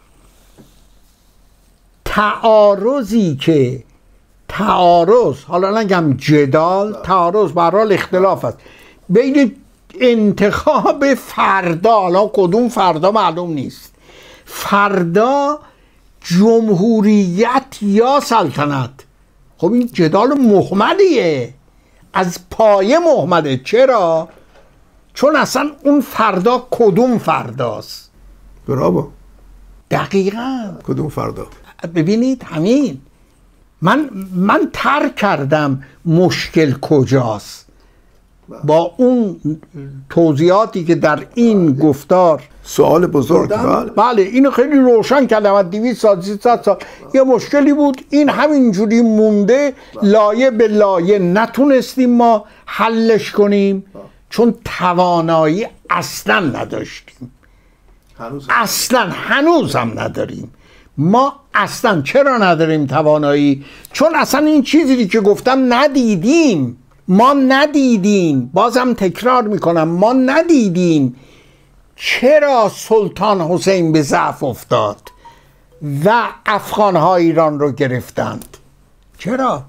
[2.06, 3.84] تعارضی که
[4.48, 8.58] تعارض حالا نگم جدال تعارض به هر حال اختلاف است.
[9.10, 9.56] بین
[10.02, 13.94] انتخاب فردا حالا کدوم فردا معلوم نیست.
[14.46, 15.60] فردا
[16.22, 18.90] جمهوریت یا سلطنت؟
[19.58, 21.54] خب این جدال محملیه
[22.14, 24.30] از پایه محمله چرا؟
[25.14, 28.12] چون اصلا اون فردا کدوم فرداست؟
[28.68, 29.08] برافو
[29.92, 30.78] دقیقا.
[30.88, 31.48] کدوم فردا؟
[31.96, 33.02] ببینید همین.
[33.86, 37.66] من من ترک کردم مشکل کجاست.
[38.64, 39.40] با اون
[40.10, 43.92] توضیحاتی که در این گفتار سوال بزرگ بله.
[43.92, 46.78] بله اینو خیلی روشن کردم از 200 سال 300 سال
[47.14, 53.86] یه مشکلی بود این همینجوری مونده لایه به لایه نتونستیم ما حلش کنیم
[54.30, 57.32] چون توانایی اصلا نداشتیم.
[58.20, 58.48] هنوز.
[58.50, 60.52] اصلا هنوز هم نداریم.
[60.98, 66.78] ما اصلا چرا نداریم توانایی؟ چون اصلا این چیزی که گفتم ندیدیم.
[67.08, 68.50] ما ندیدیم.
[68.54, 71.16] بازم تکرار می‌کنم ما ندیدیم.
[71.96, 74.98] چرا سلطان حسین به ضعف افتاد
[76.06, 78.58] و افغانها ایران رو گرفتند؟
[79.18, 79.64] چرا؟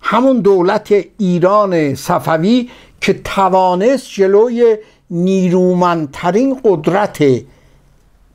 [0.00, 4.76] همون دولت ایران صفوی که توانست جلوی
[5.10, 7.24] نیرومندترین قدرت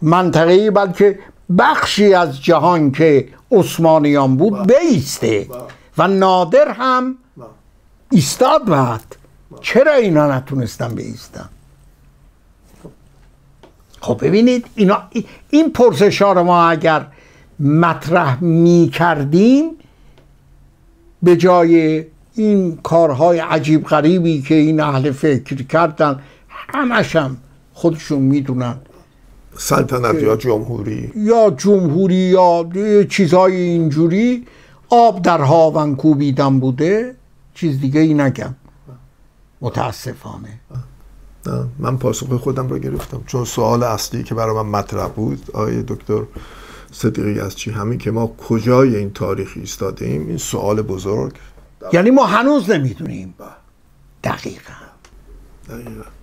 [0.01, 1.19] منطقه‌ای بلکه
[1.57, 5.47] بخشی از جهان که عثمانیان بود بیسته
[5.97, 7.15] و نادر هم
[8.11, 9.15] ایستاد بعد.
[9.61, 11.49] چرا اینا نتونستن بیستن؟
[14.01, 15.01] خب ببینید اینا
[15.49, 17.05] این پرسش ها رو ما اگر
[17.59, 19.69] مطرح می کردیم
[21.23, 27.37] به جای این کارهای عجیب غریبی که این اهل فکر کردن همش هم
[27.73, 28.75] خودشون می‌دونن.
[29.61, 32.69] سلطنت یا جمهوری؟ یا جمهوری یا
[33.09, 34.45] چیزهای اینجوری
[34.89, 37.15] آب در هاون کوبیدن بوده
[37.53, 38.55] چیز دیگه ای نگم.
[39.61, 40.59] متاسفانه.
[41.45, 43.23] نه من پاسخ خودم رو گرفتم.
[43.25, 46.21] چون سوال اصلی که برای من مطرح بود آقای دکتر
[46.91, 51.33] صدیقی از چی؟ همین که ما کجای این تاریخ ایستاده ایم این سوال بزرگ.
[51.93, 53.33] یعنی ما هنوز نمی‌دونیم.
[54.23, 54.73] دقیقا.
[55.69, 56.18] دقیقا.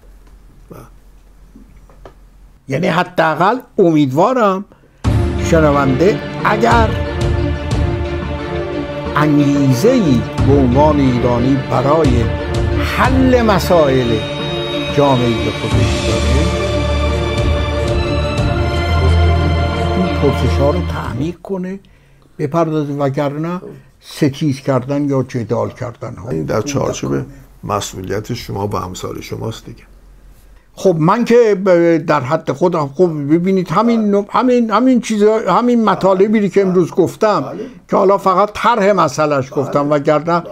[2.68, 4.64] یعنی حداقل امیدوارم
[5.44, 6.88] شنونده اگر
[9.16, 12.22] انگیزه ای به عنوان ایرانی برای
[12.96, 14.18] حل مسائل
[14.96, 16.36] جامعه خودش داره
[19.96, 21.80] این پرسش رو تعمیق کنه
[22.38, 23.60] بپردازه وگرنه
[24.00, 27.26] ستیز کردن یا جدال کردن این در چارچوب
[27.64, 29.82] مسئولیت شما با همسال شماست دیگه.
[30.78, 31.54] خب من که
[32.06, 37.52] در حد خودم خب ببینید همین همین همین چیزا همین مطالبی که امروز گفتم
[37.90, 40.42] که حالا فقط طرح مسئلهش گفتم وگرنه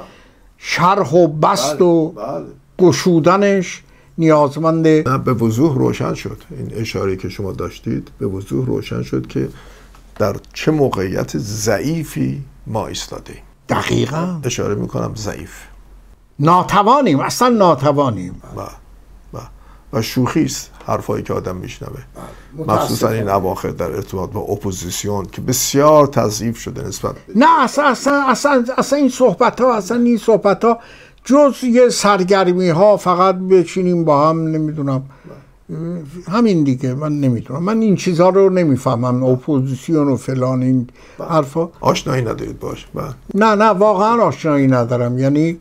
[0.58, 2.14] شرح و بست و
[2.78, 3.82] گشودنش
[4.18, 4.82] نیازمند
[5.24, 6.42] به وضوح روشن شد.
[6.50, 9.48] این اشاره که شما داشتید به وضوح روشن شد که
[10.18, 14.40] در چه موقعیت ضعیفی ما ایستاده ایم دقیقا.
[14.44, 15.52] اشاره می‌کنم ضعیف.
[16.38, 18.42] ناتوانیم اصلا ناتوانیم.
[18.56, 18.60] و
[19.94, 22.00] و شوخی است حرفایی که آدم میشنوه.
[22.66, 28.24] مخصوصا این اواخر در ارتباط با اپوزیسیون که بسیار تضعیف شده نسبت نه اصلا اصلا
[28.28, 30.78] اصلا, اصلا این صحبت ها اصلا این صحبت ها
[31.24, 35.02] جز یه سرگرمی ها فقط بچینیم با هم نمی‌دونم.
[36.28, 37.62] همین دیگه من نمی‌دونم.
[37.62, 40.86] من این چیزها رو نمی‌فهمم اپوزیسیون و فلان این
[41.30, 41.68] حرفا.
[41.80, 42.86] آشنایی ندارید باش.
[42.94, 43.00] و
[43.34, 45.18] نه نه واقعا آشنایی ندارم.
[45.18, 45.58] یعنی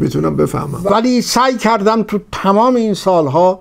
[0.00, 0.84] می‌تونم بفهمم.
[0.84, 3.60] ولی سعی کردم تو تمام این سالها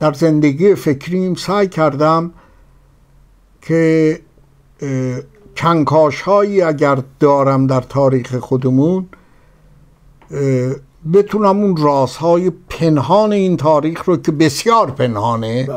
[0.00, 2.30] در زندگی فکریم سعی کردم
[3.62, 4.20] که
[5.56, 9.06] کنکاش هایی اگر دارم در تاریخ خودمون
[11.12, 15.68] بتونم اون رازهای پنهان این تاریخ رو که بسیار پنهانه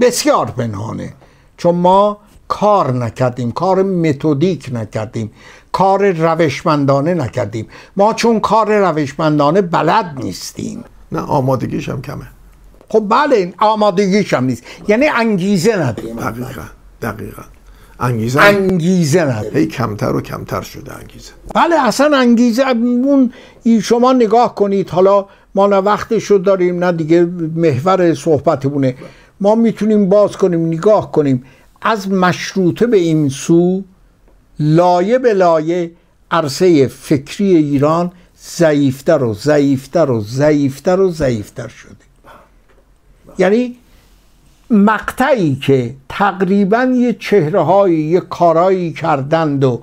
[0.00, 1.12] بسیار پنهانه.
[1.56, 5.30] چون ما کار نکردیم کار متدیک نکردیم
[5.72, 7.68] کار روشمندانه نکردیم.
[7.96, 10.84] ما چون کار روشمندانه بلد نیستیم.
[11.12, 12.26] نه آمادگیش هم کمه.
[12.88, 14.62] خب بله این آمادگیش هم نیست.
[14.88, 16.16] یعنی انگیزه نداریم.
[16.16, 16.62] دقیقا
[17.02, 17.42] دقیقا.
[18.00, 19.56] انگیزه انگیزه نداریم.
[19.56, 21.32] هی کمتر و کمتر شده انگیزه.
[21.54, 23.32] بله اصلا انگیزه اون
[23.82, 27.24] شما نگاه کنید حالا ما نه وقتشو داریم نه دیگه
[27.56, 28.94] محور صحبتمونه.
[29.40, 31.44] ما می‌تونیم باز کنیم نگاه کنیم.
[31.82, 33.82] از مشروطه به این سو
[34.60, 35.90] لایه به لایه
[36.30, 38.12] عرصه فکری ایران
[38.42, 41.94] ضعیفتر و ضعیفتر و ضعیفتر و ضعیفتر شده.
[43.38, 43.76] یعنی
[44.70, 49.82] مقطعی که تقریبا یه چهره هایی یه کارایی کردند و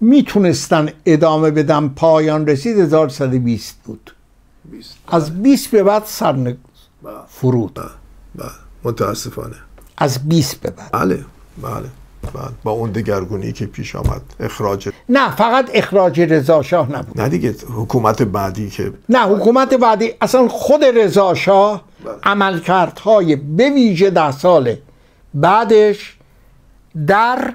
[0.00, 4.10] می‌تونستن ادامه بدن پایان رسید 1120 بود.
[5.08, 6.56] از 20 به بعد سرنگ
[7.28, 7.78] فرود.
[8.38, 8.42] و
[8.84, 9.56] متاسفانه.
[9.96, 11.26] از 20 به بعد.
[11.62, 11.90] بله بله.
[12.34, 17.20] بله با اون دگرگونی که پیش آمد اخراج نه فقط اخراج رضا شاه نبود.
[17.20, 20.12] نه دیگه حکومت بعدی که نه حکومت بعدی.
[20.20, 21.82] اصلا خود رضا شاه
[22.22, 24.82] عملکردهای به ویژه ده ساله
[25.34, 26.16] بعدش
[27.06, 27.54] در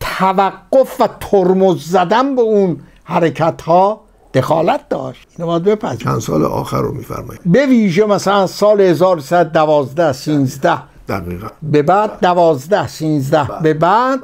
[0.00, 4.00] توقف و ترمز زدن به اون حرکت ها
[4.34, 5.28] دخالت داشت.
[5.38, 5.98] اینو باید بپذیریم.
[5.98, 7.40] چند سال آخر رو میفرمایید.
[7.46, 11.46] به ویژه مثلا سال 1112 13 دقیقا.
[11.62, 13.48] به بعد دوازده سینزده.
[13.62, 14.20] به بعد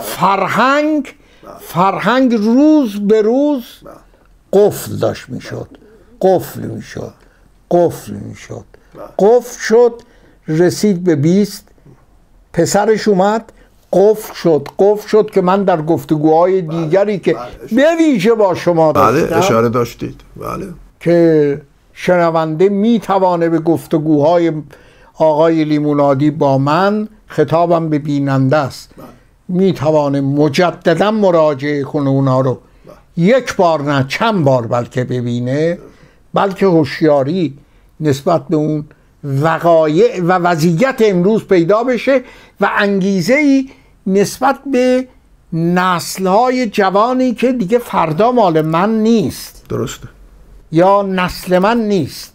[0.00, 1.14] فرهنگ
[1.60, 3.64] فرهنگ روز به روز
[4.52, 5.68] قفل داشت می‌شد.
[6.20, 7.12] قفل می‌شد.
[7.70, 8.64] قفل می‌شد.
[9.18, 10.02] قفل شد
[10.48, 11.68] رسید به بیست.
[12.52, 13.52] پسرش اومد
[13.92, 14.68] قفل شد.
[14.78, 17.36] قفل شد که من در گفتگوهای دیگری که
[17.72, 20.20] به ویژه با شما بله داشتم اشاره داشتید.
[20.36, 20.66] بله.
[21.00, 21.60] که
[21.92, 24.52] شنونده می‌توانه به گفتگوهای
[25.14, 28.90] آقای لیمونادی با من خطابم به بیننده است.
[29.48, 32.58] می‌توانه مجددا مراجعه کنه اونا رو.
[33.16, 35.78] یک بار نه چند بار بلکه ببینه.
[36.34, 37.58] بلکه هوشیاری
[38.00, 38.84] نسبت به اون
[39.24, 42.22] وقایع و وضعیت امروز پیدا بشه
[42.60, 43.70] و انگیزه ای
[44.06, 45.08] نسبت به
[45.52, 49.66] نسلهای جوانی که دیگه فردا مال من نیست.
[49.68, 50.08] درسته.
[50.72, 52.33] یا نسل من نیست.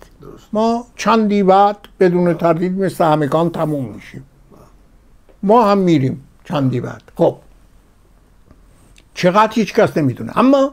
[0.54, 4.26] ما چندی بعد بدون تردید مثل همگان تموم میشیم.
[5.44, 7.02] ما هم میریم چندی بعد.
[7.16, 7.38] خب.
[9.14, 10.38] چقدر هیچ کس نمی‌دونه.
[10.38, 10.72] اما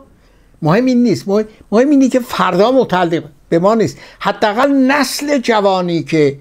[0.62, 1.28] مهم این نیست.
[1.28, 3.98] مهم مهم اینه که فردا متعلق به ما نیست.
[4.18, 6.38] حداقل نسل جوانی که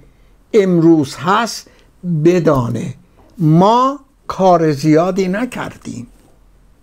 [0.53, 1.69] امروز هست
[2.25, 2.93] بدانه.
[3.37, 6.07] ما کار زیادی نکردیم.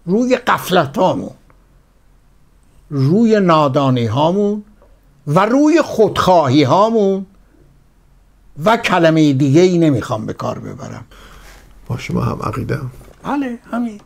[0.07, 0.99] روی قفلت
[2.91, 4.65] روی نادانی هامون
[5.27, 7.27] و روی خودخواهی هامون
[8.65, 11.05] و کلمه دیگه ای نمی‌خوام به کار ببرم.
[11.87, 12.81] با شما هم عقیده
[13.23, 14.01] بله همین.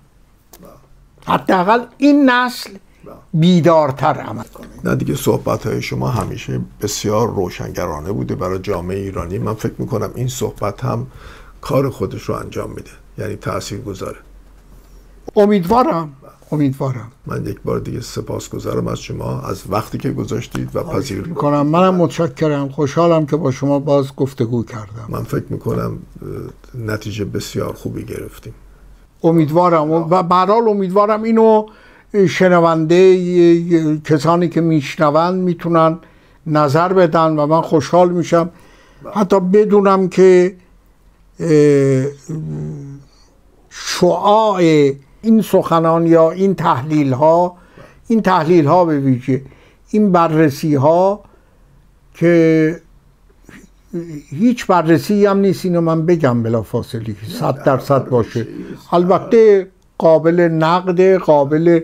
[1.27, 2.71] حداقل این نسل
[3.35, 4.67] بیدارتر عمل کنه.
[4.85, 9.39] نه دیگه صحبت های شما همیشه بسیار روشنگرانه بوده برای جامعه ایرانی.
[9.39, 11.07] من فکر می‌کنم این صحبت هم
[11.61, 14.19] کار خودش رو انجام میده یعنی تأثیر گذاره
[15.37, 16.17] امیدوارم.
[16.53, 17.13] امیدوارم.
[17.27, 21.67] من یک بار دیگه سپاس گذارم از شما از وقتی که گذاشتید و پذیر می‌کنم.
[21.67, 22.69] منم متشکرم.
[22.69, 25.07] خوشحالم که با شما باز گفتگو کردم.
[25.09, 25.99] من فکر می‌کنم
[26.75, 28.55] نتیجه بسیار خوبی گرفتیم.
[29.23, 29.91] امیدوارم.
[29.91, 31.67] و برحال امیدوارم اینو
[32.29, 35.99] شنونده کسانی که میشنوند می‌تونن
[36.47, 38.51] نظر بدن و من خوشحال میشم.
[39.15, 40.57] حتی بدونم که
[43.71, 44.63] شعاع
[45.27, 47.57] این سخنان یا این تحلیل ها
[48.09, 49.43] این تحلیل ها به ویژه
[49.91, 51.21] این بررسی ها
[52.15, 52.81] که
[54.31, 58.47] هیچ بررسی هم نیست اینو من بگم بلا فاصلی صد درصد باشه.
[58.93, 59.67] البته
[59.99, 61.81] قابل نقد قابل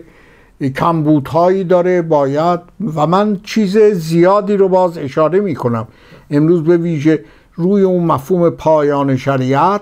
[0.75, 2.59] کمبودهایی داره باید
[2.95, 5.87] و من چیز زیادی رو باز اشاره می کنم
[6.29, 7.23] امروز به ویژه
[7.55, 9.81] روی اون مفهوم پایان شریعت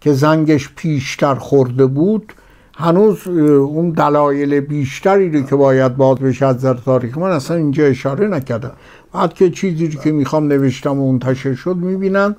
[0.00, 2.32] که زنگش پیشتر خورده بود
[2.78, 7.84] هنوز اون دلایل بیشتری رو که باید باز بشه از در تاریخ من اصلا اینجا
[7.84, 8.72] اشاره نکردم.
[9.12, 12.36] بعد که چیزی که می‌خوام نوشتم و منتشر شد می‌بینن.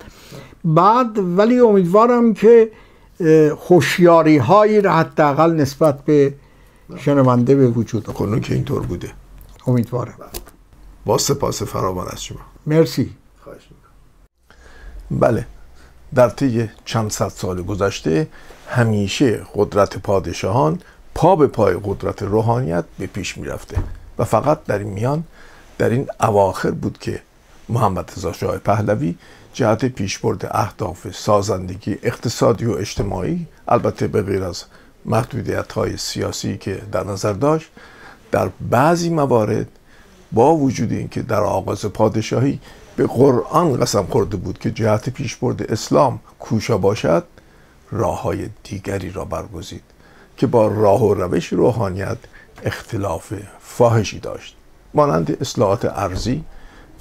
[0.65, 2.71] بعد ولی امیدوارم که
[3.69, 6.33] هوشیاری هایی را حداقل نسبت به
[6.97, 9.09] شنونده به وجود کنون که اینطور بوده.
[9.67, 10.13] امیدوارم.
[11.05, 12.39] با سپاس فراوان از شما.
[12.67, 13.09] مرسی.
[13.43, 13.67] خواهش
[15.11, 15.45] بله
[16.15, 18.27] در طی چند صد سال گذشته
[18.67, 20.81] همیشه قدرت پادشاهان
[21.15, 23.77] پا به پای قدرت روحانیت به پیش می‌رفته.
[24.19, 25.23] و فقط در این میان
[25.77, 27.21] در این اواخر بود که
[27.69, 29.15] محمد رضا شاه پهلوی
[29.53, 34.63] جهت پیشبرد اهداف سازندگی اقتصادی و اجتماعی البته به غیر از
[35.05, 37.69] محدودیت های سیاسی که در نظر داشت
[38.31, 39.67] در بعضی موارد
[40.31, 42.59] با وجود اینکه در آغاز پادشاهی
[42.95, 47.23] به قرآن قسم خورده بود که جهت پیشبرد اسلام کوشا باشد
[47.91, 49.83] راه های دیگری را برگزید
[50.37, 52.17] که با راه و روش روحانیت
[52.63, 54.55] اختلاف فاحشی داشت
[54.93, 56.43] مانند اصلاحات ارزی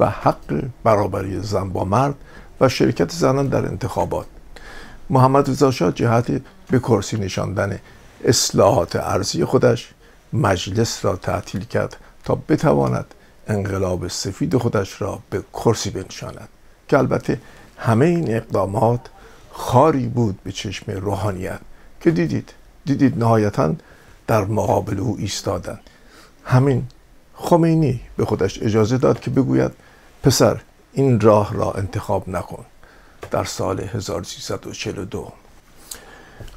[0.01, 2.15] و حق برابری زن با مرد
[2.61, 4.27] و شرکت زنان در انتخابات.
[5.11, 7.79] محمد رضا شاه جهت به کرسی نشاندن
[8.25, 9.95] اصلاحات ارزی خودش
[10.33, 13.15] مجلس را تعطیل کرد تا بتواند
[13.49, 16.49] انقلاب سفید خودش را به کرسی بنشاند
[16.89, 17.41] که البته
[17.79, 19.01] همه این اقدامات
[19.57, 21.61] خاری بود به چشم روحانیت
[22.01, 22.53] که دیدید
[22.85, 23.75] دیدید نهایتا
[24.27, 25.81] در مقابل او ایستادند
[26.45, 26.87] همین
[27.35, 29.73] خمینی به خودش اجازه داد که بگوید
[30.23, 30.61] پسر
[30.93, 32.65] این راه را انتخاب نکن
[33.31, 35.33] در سال 1342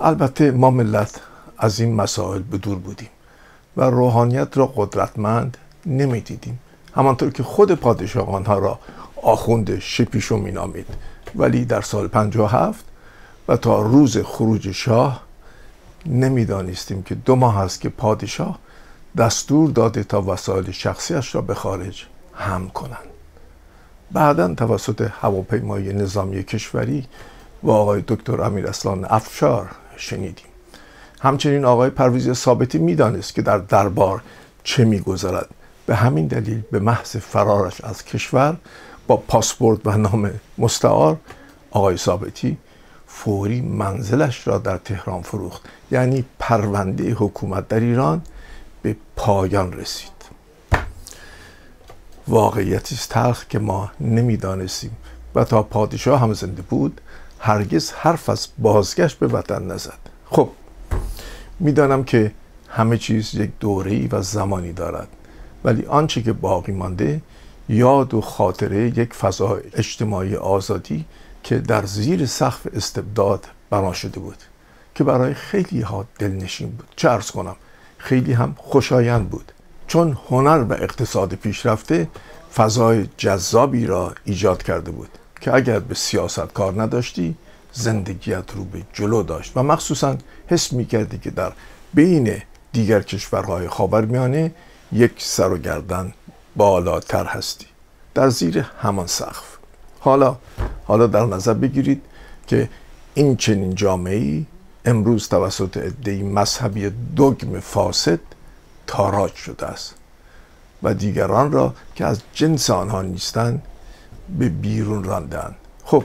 [0.02, 1.22] البته ما ملت
[1.58, 3.10] از این مسائل به دور بودیم
[3.78, 6.60] و روحانیت را قدرتمند نمی‌دیدیم.
[6.96, 8.80] همانطور که خود پادشاهان ها را
[9.24, 10.88] آخوند شپیشو مینامید.
[11.36, 12.89] ولی در سال 57
[13.50, 15.24] و تا روز خروج شاه
[16.06, 18.60] نمی‌دانستیم که دو ماه است که پادشاه
[19.18, 23.10] دستور داده تا وسایل شخصیش را به خارج هم کنند.
[24.12, 27.08] بعدا توسط هواپیمای نظامی کشوری
[27.64, 30.46] و آقای دکتر امیر اسلان افشار شنیدیم.
[31.22, 34.22] همچنین آقای پرویز ثابتی می‌دانست که در دربار
[34.64, 35.50] چه میگذرد.
[35.86, 38.58] به همین دلیل به محض فرارش از کشور
[39.08, 41.18] با پاسپورت و نام مستعار
[41.72, 42.58] آقای ثابتی
[43.24, 45.62] فوری منزلش را در تهران فروخت.
[45.92, 48.22] یعنی پرونده حکومت در ایران
[48.82, 50.20] به پایان رسید.
[52.28, 54.98] واقعیتی است تلخ که ما نمی‌دانستیم
[55.36, 57.02] و تا پادشاه هم زنده بود
[57.40, 60.00] هرگز حرف از بازگشت به وطن نزد.
[60.26, 60.50] خب
[61.60, 62.32] می‌دانم که
[62.70, 65.08] همه چیز یک دوره‌ای و زمانی دارد
[65.64, 67.22] ولی آنچه که باقی مانده
[67.70, 71.06] یاد و خاطره یک فضا اجتماعی آزادی
[71.44, 74.38] که در زیر سقف استبداد بنا شده بود
[74.96, 76.94] که برای خیلی ها دلنشین بود.
[76.96, 77.56] چه ارز کنم
[77.98, 79.52] خیلی هم خوشایند بود.
[79.88, 82.08] چون هنر و اقتصاد پیشرفته
[82.56, 85.10] فضای جذابی را ایجاد کرده بود
[85.42, 87.36] که اگر به سیاست کار نداشتی
[87.74, 89.52] زندگیت رو به جلو داشت.
[89.56, 90.18] و مخصوصا
[90.48, 91.52] حس می کردی که در
[91.94, 94.52] بین دیگر کشورهای خاورمیانه
[94.92, 96.14] یک سر و گردن
[96.56, 97.66] بالاتر هستی.
[98.14, 99.58] در زیر همان سقف.
[100.00, 100.38] حالا
[100.90, 102.02] حالا در نظر بگیرید
[102.48, 102.70] که
[103.14, 104.46] این چنین جامعه
[104.86, 108.20] امروز توسط عدهای مذهبی دگم فاسد
[108.88, 109.96] تاراج شده است
[110.84, 113.62] و دیگران را که از جنس آنها نیستند
[114.40, 116.04] به بیرون راندن خب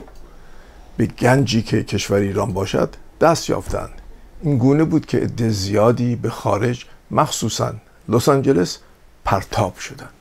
[0.97, 4.01] به گنجی که کشور ایران باشد دست یافتند.
[4.41, 7.73] این گونه بود که عده زیادی به خارج مخصوصا
[8.09, 8.77] لس آنجلس
[9.25, 10.14] پرتاب شدند.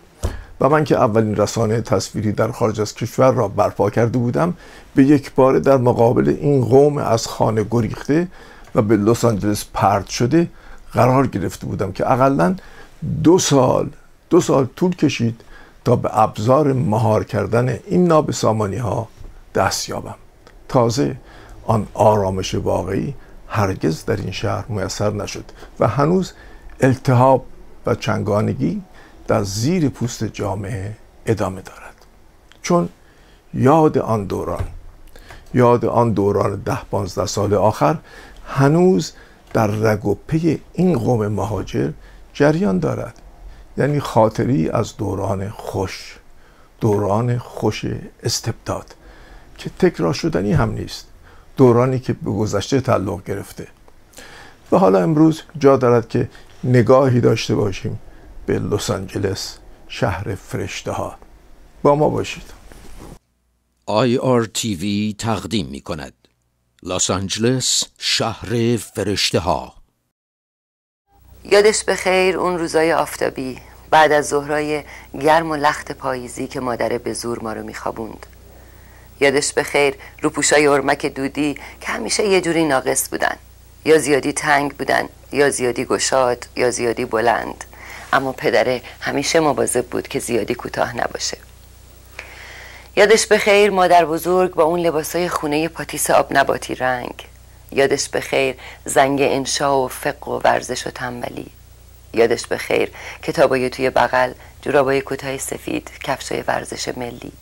[0.61, 4.55] و من که اولین رسانه تصویری در خارج از کشور را برپا کرده بودم
[4.95, 8.29] به یک باره در مقابل این قوم از خانه گریخته
[8.75, 10.49] و به لس آنجلس پرت شده
[10.93, 12.57] قرار گرفته بودم که اقلا
[13.25, 13.91] دو سال
[14.31, 15.41] دو سال طول کشید
[15.85, 19.09] تا به ابزار مهار کردن این نابسامانی ها
[19.55, 20.15] دست یابم.
[20.69, 21.17] تازه
[21.65, 23.15] آن آرامش واقعی
[23.49, 25.45] هرگز در این شهر میسر نشد
[25.81, 26.33] و هنوز
[26.81, 27.45] التهاب
[27.87, 28.83] و چنگانگی
[29.27, 30.97] در زیر پوست جامعه
[31.27, 31.95] ادامه دارد.
[32.63, 32.89] چون
[33.55, 34.65] یاد آن دوران
[35.55, 37.97] یاد آن دوران ده پانزده سال آخر
[38.47, 39.13] هنوز
[39.53, 41.91] در رگ و پی این قوم مهاجر
[42.33, 43.15] جریان دارد.
[43.77, 46.19] یعنی خاطری از دوران خوش
[46.81, 47.85] دوران خوش
[48.23, 48.95] استبداد
[49.59, 51.07] که تکرار شدنی هم نیست
[51.57, 53.67] دورانی که به گذشته تعلق گرفته.
[54.73, 56.29] و حالا امروز جا دارد که
[56.65, 57.99] نگاهی داشته باشیم
[58.47, 61.19] به لس آنجلس شهر فرشته ها
[61.83, 62.53] با ما باشید.
[63.89, 66.13] IRTV تقدیم می کند
[66.83, 69.75] لس آنجلس شهر فرشته ها
[71.45, 73.59] یادش به خیر اون روزای آفتابی.
[73.91, 74.83] بعد از ظهرای
[75.21, 78.27] گرم و لخت پاییزی که مادر به زور ما رو میخوابوند.
[79.21, 83.37] یادش به خیر روپوشای ارمک دودی که همیشه یه جوری ناقص بودن.
[83.85, 87.65] یا زیادی تنگ بودن یا زیادی گشاد یا زیادی بلند.
[88.15, 91.39] اما پدره همیشه مواظب بود که زیادی کوتاه نباشه.
[92.97, 97.15] یادش به خیر مادر بزرگ با اون لباسای خونه پاتیس آب نباتی رنگ.
[97.73, 101.51] یادش به خیر زنگ انشا و فقه و ورزش و تنبلی.
[102.13, 102.91] یادش به خیر
[103.23, 107.33] کتابای توی بغل جورابای کوتاه سفید کفشای ورزش ملی.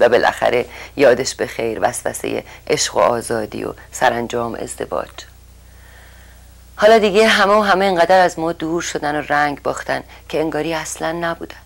[0.00, 0.66] و بالاخره
[0.96, 5.33] یادش به خیر وسوسه عشق و آزادی و سرانجام ازدواج.
[6.76, 10.74] حالا دیگه همه و همه انقدر از ما دور شدن و رنگ باختن که انگاری
[10.74, 11.56] اصلا نبودن.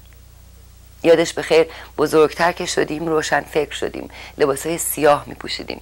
[1.03, 1.67] یادش به خیر
[1.99, 5.81] بزرگتر که شدیم روشن فکر شدیم لباسای سیاه می پوشیدیم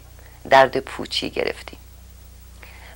[0.51, 1.79] درد پوچی گرفتیم.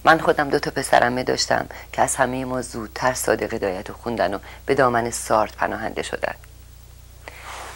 [0.05, 4.39] من خودم دو تا پسرمه داشتم که از همه ما زودتر صادق هدایت خوندن و
[4.67, 6.35] به دامن سارت پناهنده شدن.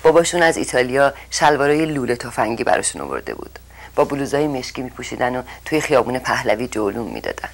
[0.03, 3.59] باباشون از ایتالیا شلوارای لوله تفنگی براشون آورده بود.
[3.95, 7.49] با بلوزای مشکی می پوشیدن و توی خیابون پهلوی جولون می‌دادن.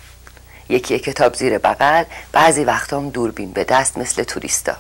[0.71, 4.77] یکی کتاب زیر بغل بعضی وقتا دوربین به دست مثل توریستا.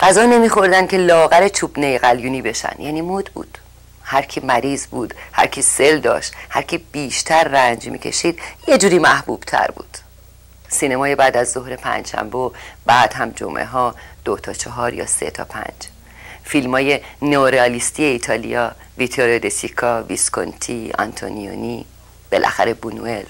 [0.00, 2.74] غذا نمیخوردن که لاغر چو نی قلیونی بشن.
[2.78, 3.58] یعنی مد بود.
[4.02, 8.98] هر کی مریض بود هر کی سل داشت هر کی بیشتر رنج می‌کشید یه جوری
[8.98, 9.98] محبوب تر بود.
[10.68, 12.50] سینمای بعد از ظهر پنجشنبه و
[12.86, 13.94] بعد هم جمعه ها
[14.24, 15.74] دو تا چهار یا سه تا پنج.
[16.44, 21.86] فیلم های نئوریالیستی ایتالیا ویتوریو دسیکا ویسکونتی آنتونیونی
[22.32, 23.26] بالاخره بونوئل.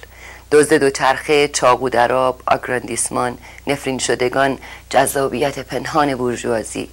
[0.53, 4.59] دزد دوچرخه چاقو در آب آگراندیسمان نفرین شدگان
[4.90, 6.88] جذابیت پنهان بورژوازی.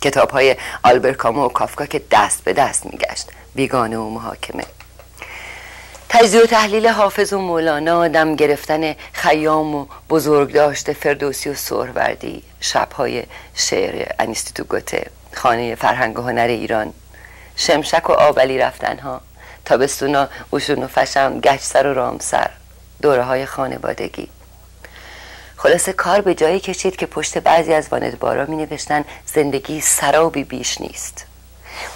[0.00, 3.28] کتاب های آلبر کامو و کافکا که دست به دست میگشت.
[3.54, 4.64] بیگانه و محاکمه.
[6.08, 12.42] تجزیه و تحلیل حافظ و مولانا دم گرفتن خیام و بزرگ داشته فردوسی و سهروردی
[12.60, 13.24] شبهای
[13.54, 16.92] شعر انیستیتو گوته خانه فرهنگ و هنر ایران.
[17.56, 19.20] شمشک و آبلی رفتنها.
[19.64, 22.50] تابستونا اوشون و فشم گشت سر و رامسر
[23.02, 24.28] دوره های خانوادگی.
[25.56, 30.80] خلاصه کار به جایی کشید که پشت بعضی از واندبارا می نوشتن زندگی سرابی بیش
[30.80, 31.26] نیست.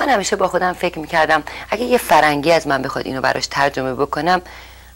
[0.00, 3.46] من همیشه با خودم فکر می کردم اگه یه فرنگی از من بخواد اینو براش
[3.46, 4.42] ترجمه بکنم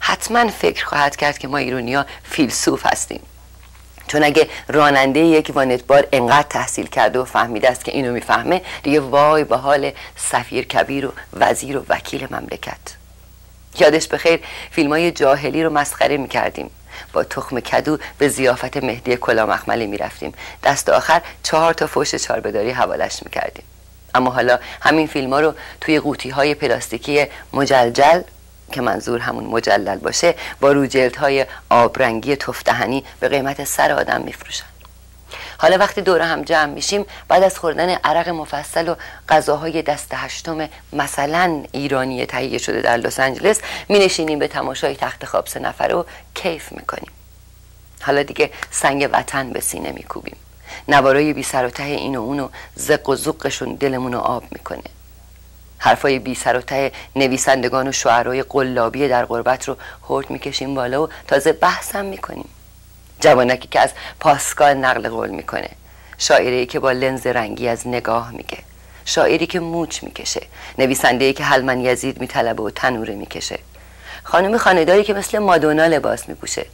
[0.01, 3.21] حتما فکر خواهد کرد که ما ایرونیا فیلسوف هستیم.
[4.09, 9.01] چون اگه راننده یک وانتبار انقدر تحصیل کرده و فهمیده است که اینو می‌فهمه دیگه
[9.01, 13.00] وای به حال سفیر کبیر و وزیر و وکیل مملکت.
[13.79, 14.41] یادش بخیر
[14.71, 16.71] فیلم های جاهلی رو مسخره می‌کردیم.
[17.13, 20.35] با تخم کدو به زیافت مهدی کلا مخملی می‌رفتیم.
[20.65, 23.65] دست آخر چهار تا فوش چاربداری حوالش می‌کردیم.
[24.15, 28.23] اما حالا همین فیلم ها رو توی قوطی های پلاستیکی مجلجل
[28.73, 34.70] که منظور همون مجلل باشه با روجلت آبرنگی تفتهنی به قیمت سر آدم میفروشن.
[35.63, 38.95] حالا وقتی دور هم جمع میشیم بعد از خوردن عرق مفصل و
[39.29, 45.25] غذاهای دست هشتم مثلا ایرانی تهیه شده در لس آنجلس می نشینیم به تماشای تخت
[45.25, 46.05] خواب سه نفره و
[46.35, 47.11] کیف می‌کنیم.
[48.03, 50.37] حالا دیگه سنگ وطن به سینه میکوبیم.
[50.89, 54.45] نوارای بی سر و ته این و اون و زق و زقشون دلمون رو آب
[54.51, 54.83] می‌کنه.
[55.79, 59.77] حرفای بی سر و ته نویسندگان و شعرهای قلابی در غربت رو
[60.09, 62.49] هرد می‌کشیم بالا و تازه بحثم می‌کنیم.
[63.21, 63.91] جوانکی که از
[64.21, 65.69] پاسکال نقل قول می‌کنه.
[66.19, 68.59] شاعری که با لنز رنگی از نگاه میگه.
[69.05, 70.43] شاعری که موچ می‌کشه.
[70.79, 73.59] نویسنده که حلمن یزید میطلبه و تنوره می‌کشه.
[74.25, 76.67] خانم خانداری که مثل مادونا لباس میپوشه.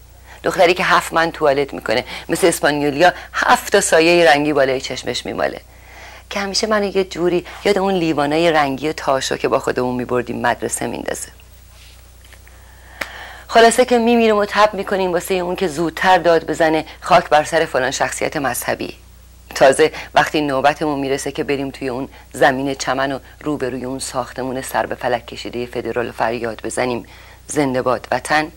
[0.44, 2.04] دختری که هفت من توالت می‌کنه.
[2.28, 5.60] مثل اسپانیولیا هفت تا سایه رنگی بالای چشمش میماله.
[6.30, 10.86] که همیشه من یه جوری یاد اون لیوانای رنگی تاشو که با خودمون میبردیم مدرسه
[10.86, 11.28] میندازه.
[13.48, 17.64] خلاصه که میمیریم و تب می‌کنیم واسه اون که زودتر داد بزنه خاک بر سر
[17.64, 18.94] فلان شخصیت مذهبی.
[19.54, 24.86] تازه وقتی نوبتمون می‌رسه که بریم توی اون زمین چمن و روبروی اون ساختمون سر
[24.86, 27.06] به فلک کشیده فدرال فریاد بزنیم
[27.46, 28.52] زنده باد وطن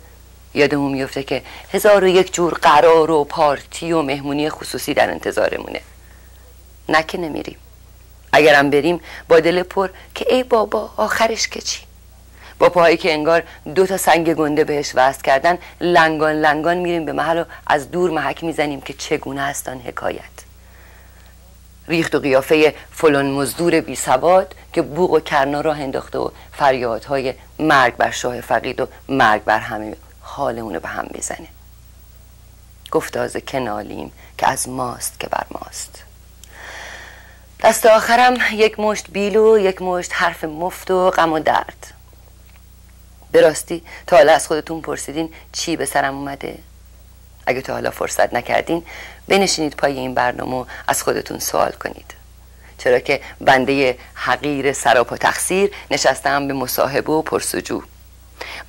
[0.53, 5.81] یادمون میفته که هزار و یک جور قرار و پارتی و مهمونی خصوصی در انتظارمونه.
[6.89, 7.57] نه که نمیریم.
[8.33, 11.88] اگرم بریم با دل پر که ای بابا آخرش که چی؟
[12.59, 13.43] با پاهایی که انگار
[13.75, 18.11] دو تا سنگ گنده بهش وست کردن لنگان لنگان میریم به محل و از دور
[18.11, 20.23] محک می‌زنیم که چگونه است آن حکایت.
[21.87, 27.33] ریخت و قیافه فلان مزدور بی سواد که بوغ و کرنا راه انداخته و فریادهای
[27.59, 31.47] مرگ بر شاه فقید و مرگ بر همه حالمونو به هم می‌زنه.
[32.91, 36.03] گفتاز کنالیم که از ماست که بر ماست.
[37.63, 41.98] دست آخرم یک مشت بیل و یک مشت حرف مفت و غم و درد.
[43.31, 46.57] به راستی تا حالا از خودتون پرسیدین چی به سرم اومده؟
[47.45, 48.85] اگه تا حالا فرصت نکردین
[49.27, 52.13] بنشینید پای این برنامه از خودتون سوال کنید.
[52.77, 57.81] چرا که بنده حقیر سراپ و تقصیر نشستم به مصاحبه و پرسجو.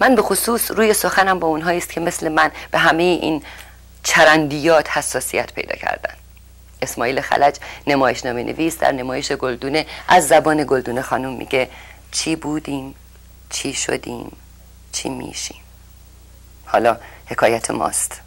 [0.00, 3.42] من به خصوص روی سخنم با اونهایی است که مثل من به همه این
[4.02, 6.14] چرندیات حساسیت پیدا کردن.
[6.82, 7.56] اسماعیل خلج
[7.86, 11.68] نمایشنامه نویس در نمایش گلدونه از زبان گلدونه خانم میگه
[12.12, 12.94] چی بودیم؟
[13.50, 14.36] چی شدیم؟
[15.02, 15.56] چی میشیم.
[16.66, 16.96] حالا
[17.26, 18.20] حکایت ماست.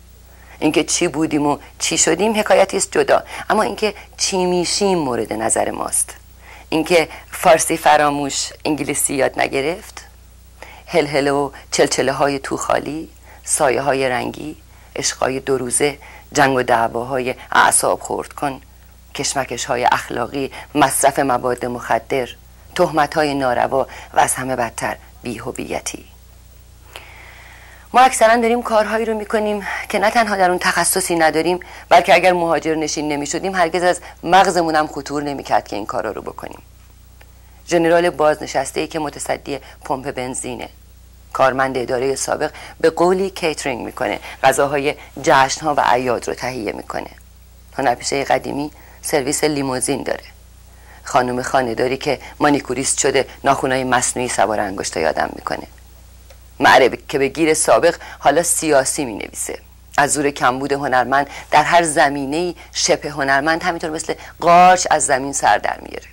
[0.59, 3.23] اینکه چی بودیم و چی شدیم حکایتی است جدا.
[3.49, 6.15] اما اینکه چی میشیم مورد نظر ماست.
[6.69, 10.01] اینکه فارسی فراموش انگلیسی یاد نگرفت.
[10.87, 13.09] هلهله و چلچله های تو خالی
[13.43, 14.55] سایه های رنگی
[14.95, 15.97] عشقای دو روزه
[16.33, 18.61] جنگ و دعواهای اعصاب خورد کن
[19.15, 22.29] کشمکش های اخلاقی مصرف مواد مخدر
[22.75, 26.12] تهمت های ناروا و از همه بدتر بیهویتی.
[27.95, 32.33] ما اکثرا داریم کارهایی رو می‌کنیم که نه تنها در اون تخصصی نداریم بلکه اگر
[32.33, 36.61] مهاجر نشین نمی شدیم هرگز از مغزمون هم خطور نمی‌کرد که این کارا رو بکنیم.
[37.67, 40.69] ژنرال بازنشسته ای که متصدی پمپ بنزینه.
[41.33, 44.19] کارمند اداره سابق به قولی کیترینگ می‌کنه.
[44.43, 47.09] غذاهای جشن ها و عیاد رو تهیه می‌کنه.
[47.77, 48.71] هنرپیشه قدیمی
[49.01, 50.23] سرویس لیموزین داره.
[51.03, 55.67] خانم خانداری که مانیکوریست شده ناخونای مصنوعی سوار انگشتا یادم می‌کنه.
[56.59, 59.59] معربی که به گیر سابق حالا سیاسی می نویسه
[59.97, 65.57] از زور کمبود هنرمند در هر زمینه شبه هنرمند همینطور مثل قارچ از زمین سر
[65.57, 66.07] در میاره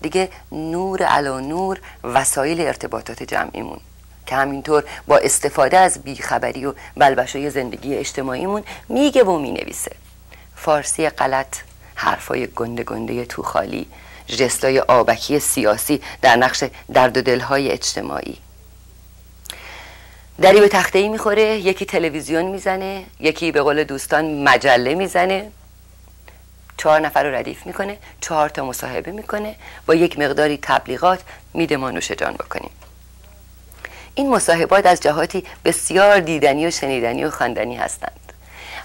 [0.00, 3.80] دیگه نور علا نور وسایل ارتباطات جمعیمون
[4.26, 9.92] که همینطور با استفاده از بیخبری و بلبشای زندگی اجتماعیمون میگه و می‌نویسه.
[10.56, 11.56] فارسی غلط
[11.94, 13.86] حرفای گنده گنده تو خالی
[14.26, 18.38] جستای آبکی سیاسی در نقش درد و دلهای اجتماعی.
[20.42, 25.50] دری به تخته ای می‌خوره یکی تلویزیون می‌زنه یکی به قول دوستان مجله می‌زنه.
[26.76, 29.54] چهار نفر رو ردیف می‌کنه چهار تا مصاحبه می‌کنه
[29.86, 31.20] با یک مقداری تبلیغات
[31.54, 32.70] میده ما نوش جان بکنیم.
[34.14, 38.27] این مصاحبات از جهاتی بسیار دیدنی و شنیدنی و خواندنی هستند.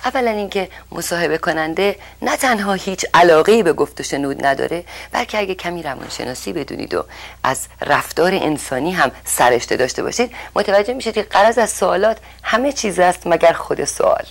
[0.06, 5.56] اولا اینکه مصاحبه کننده نه تنها هیچ علاقه به گفت و شنود نداره بلکه اگه
[5.56, 7.06] کمی روانشناسی بدونید و
[7.44, 13.00] از رفتار انسانی هم سرشته داشته باشید متوجه میشید که قرض از سوالات همه چیز
[13.00, 14.26] است مگر خود سوال.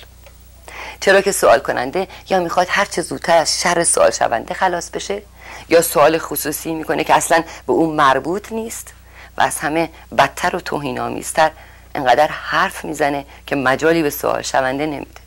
[1.00, 5.22] چرا که سوال کننده یا می‌خواد هر چه زودتر از شر سوال شونده خلاص بشه
[5.68, 8.94] یا سوال خصوصی می‌کنه که اصلا به اون مربوط نیست
[9.36, 11.50] و از همه بدتر و توهین آمیزتر
[11.94, 15.21] انقدر حرف می‌زنه که مجالی به سوال شونده نمیده.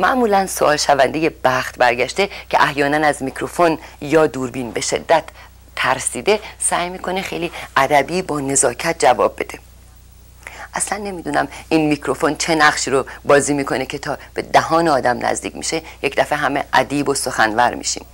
[0.00, 5.24] معمولا سوال شونده بخت برگشته که احیانا از میکروفون یا دوربین به شدت
[5.76, 9.58] ترسیده سعی می‌کنه خیلی ادبی با نزاکت جواب بده
[10.74, 15.56] اصلا نمی‌دونم این میکروفون چه نقشی رو بازی می‌کنه که تا به دهان آدم نزدیک
[15.56, 18.04] میشه یک دفعه همه ادیب و سخنور میشیم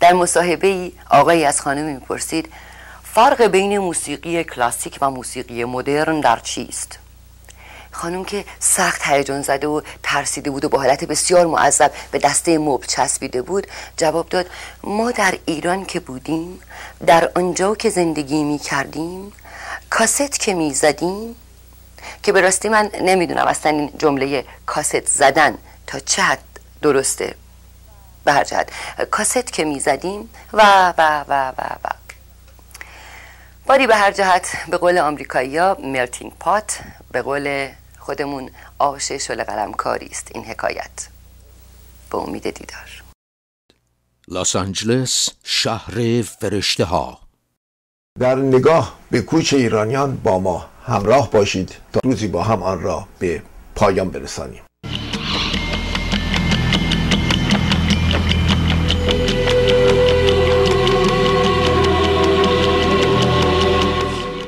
[0.00, 2.52] در مصاحبه ای آقایی از خانمی می‌پرسید
[3.04, 6.98] فرق بین موسیقی کلاسیک و موسیقی مدرن در چیست؟
[7.96, 12.58] خانم که سخت هیجان زده و ترسیده بود و با حالت بسیار معذب به دسته
[12.58, 13.66] مبل چسبیده بود
[13.96, 14.50] جواب داد
[14.84, 16.60] ما در ایران که بودیم
[17.06, 19.32] در آنجا که زندگی می کردیم
[19.90, 21.36] کاست که می زدیم
[22.22, 26.38] که به راستی من نمی‌دونم اصلا این جمله کاست زدن تا چه حد
[26.82, 27.34] درسته.
[28.24, 28.44] به هر
[29.10, 31.88] کاست که می زدیم و و و و و.
[33.66, 36.78] باری به هر جهت به قول آمریکایی ها ملتینگ پات
[37.12, 37.68] به قول
[38.06, 40.30] خودمون آش شل قلمکاری است.
[40.34, 41.08] این حکایت.
[42.10, 43.02] به امید دیدار.
[44.28, 47.18] لس آنجلس شهر فرشته ها
[48.20, 53.08] در نگاه به کوچ ایرانیان با ما همراه باشید تا روزی با هم آن را
[53.18, 53.42] به
[53.74, 54.62] پایان برسانیم.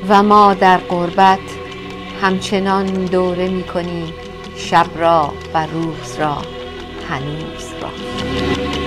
[0.08, 1.57] و ما در قربت
[2.22, 4.12] همچنان دوره می کنیم
[4.56, 6.42] شب را و روز را
[7.08, 8.77] هنوز را.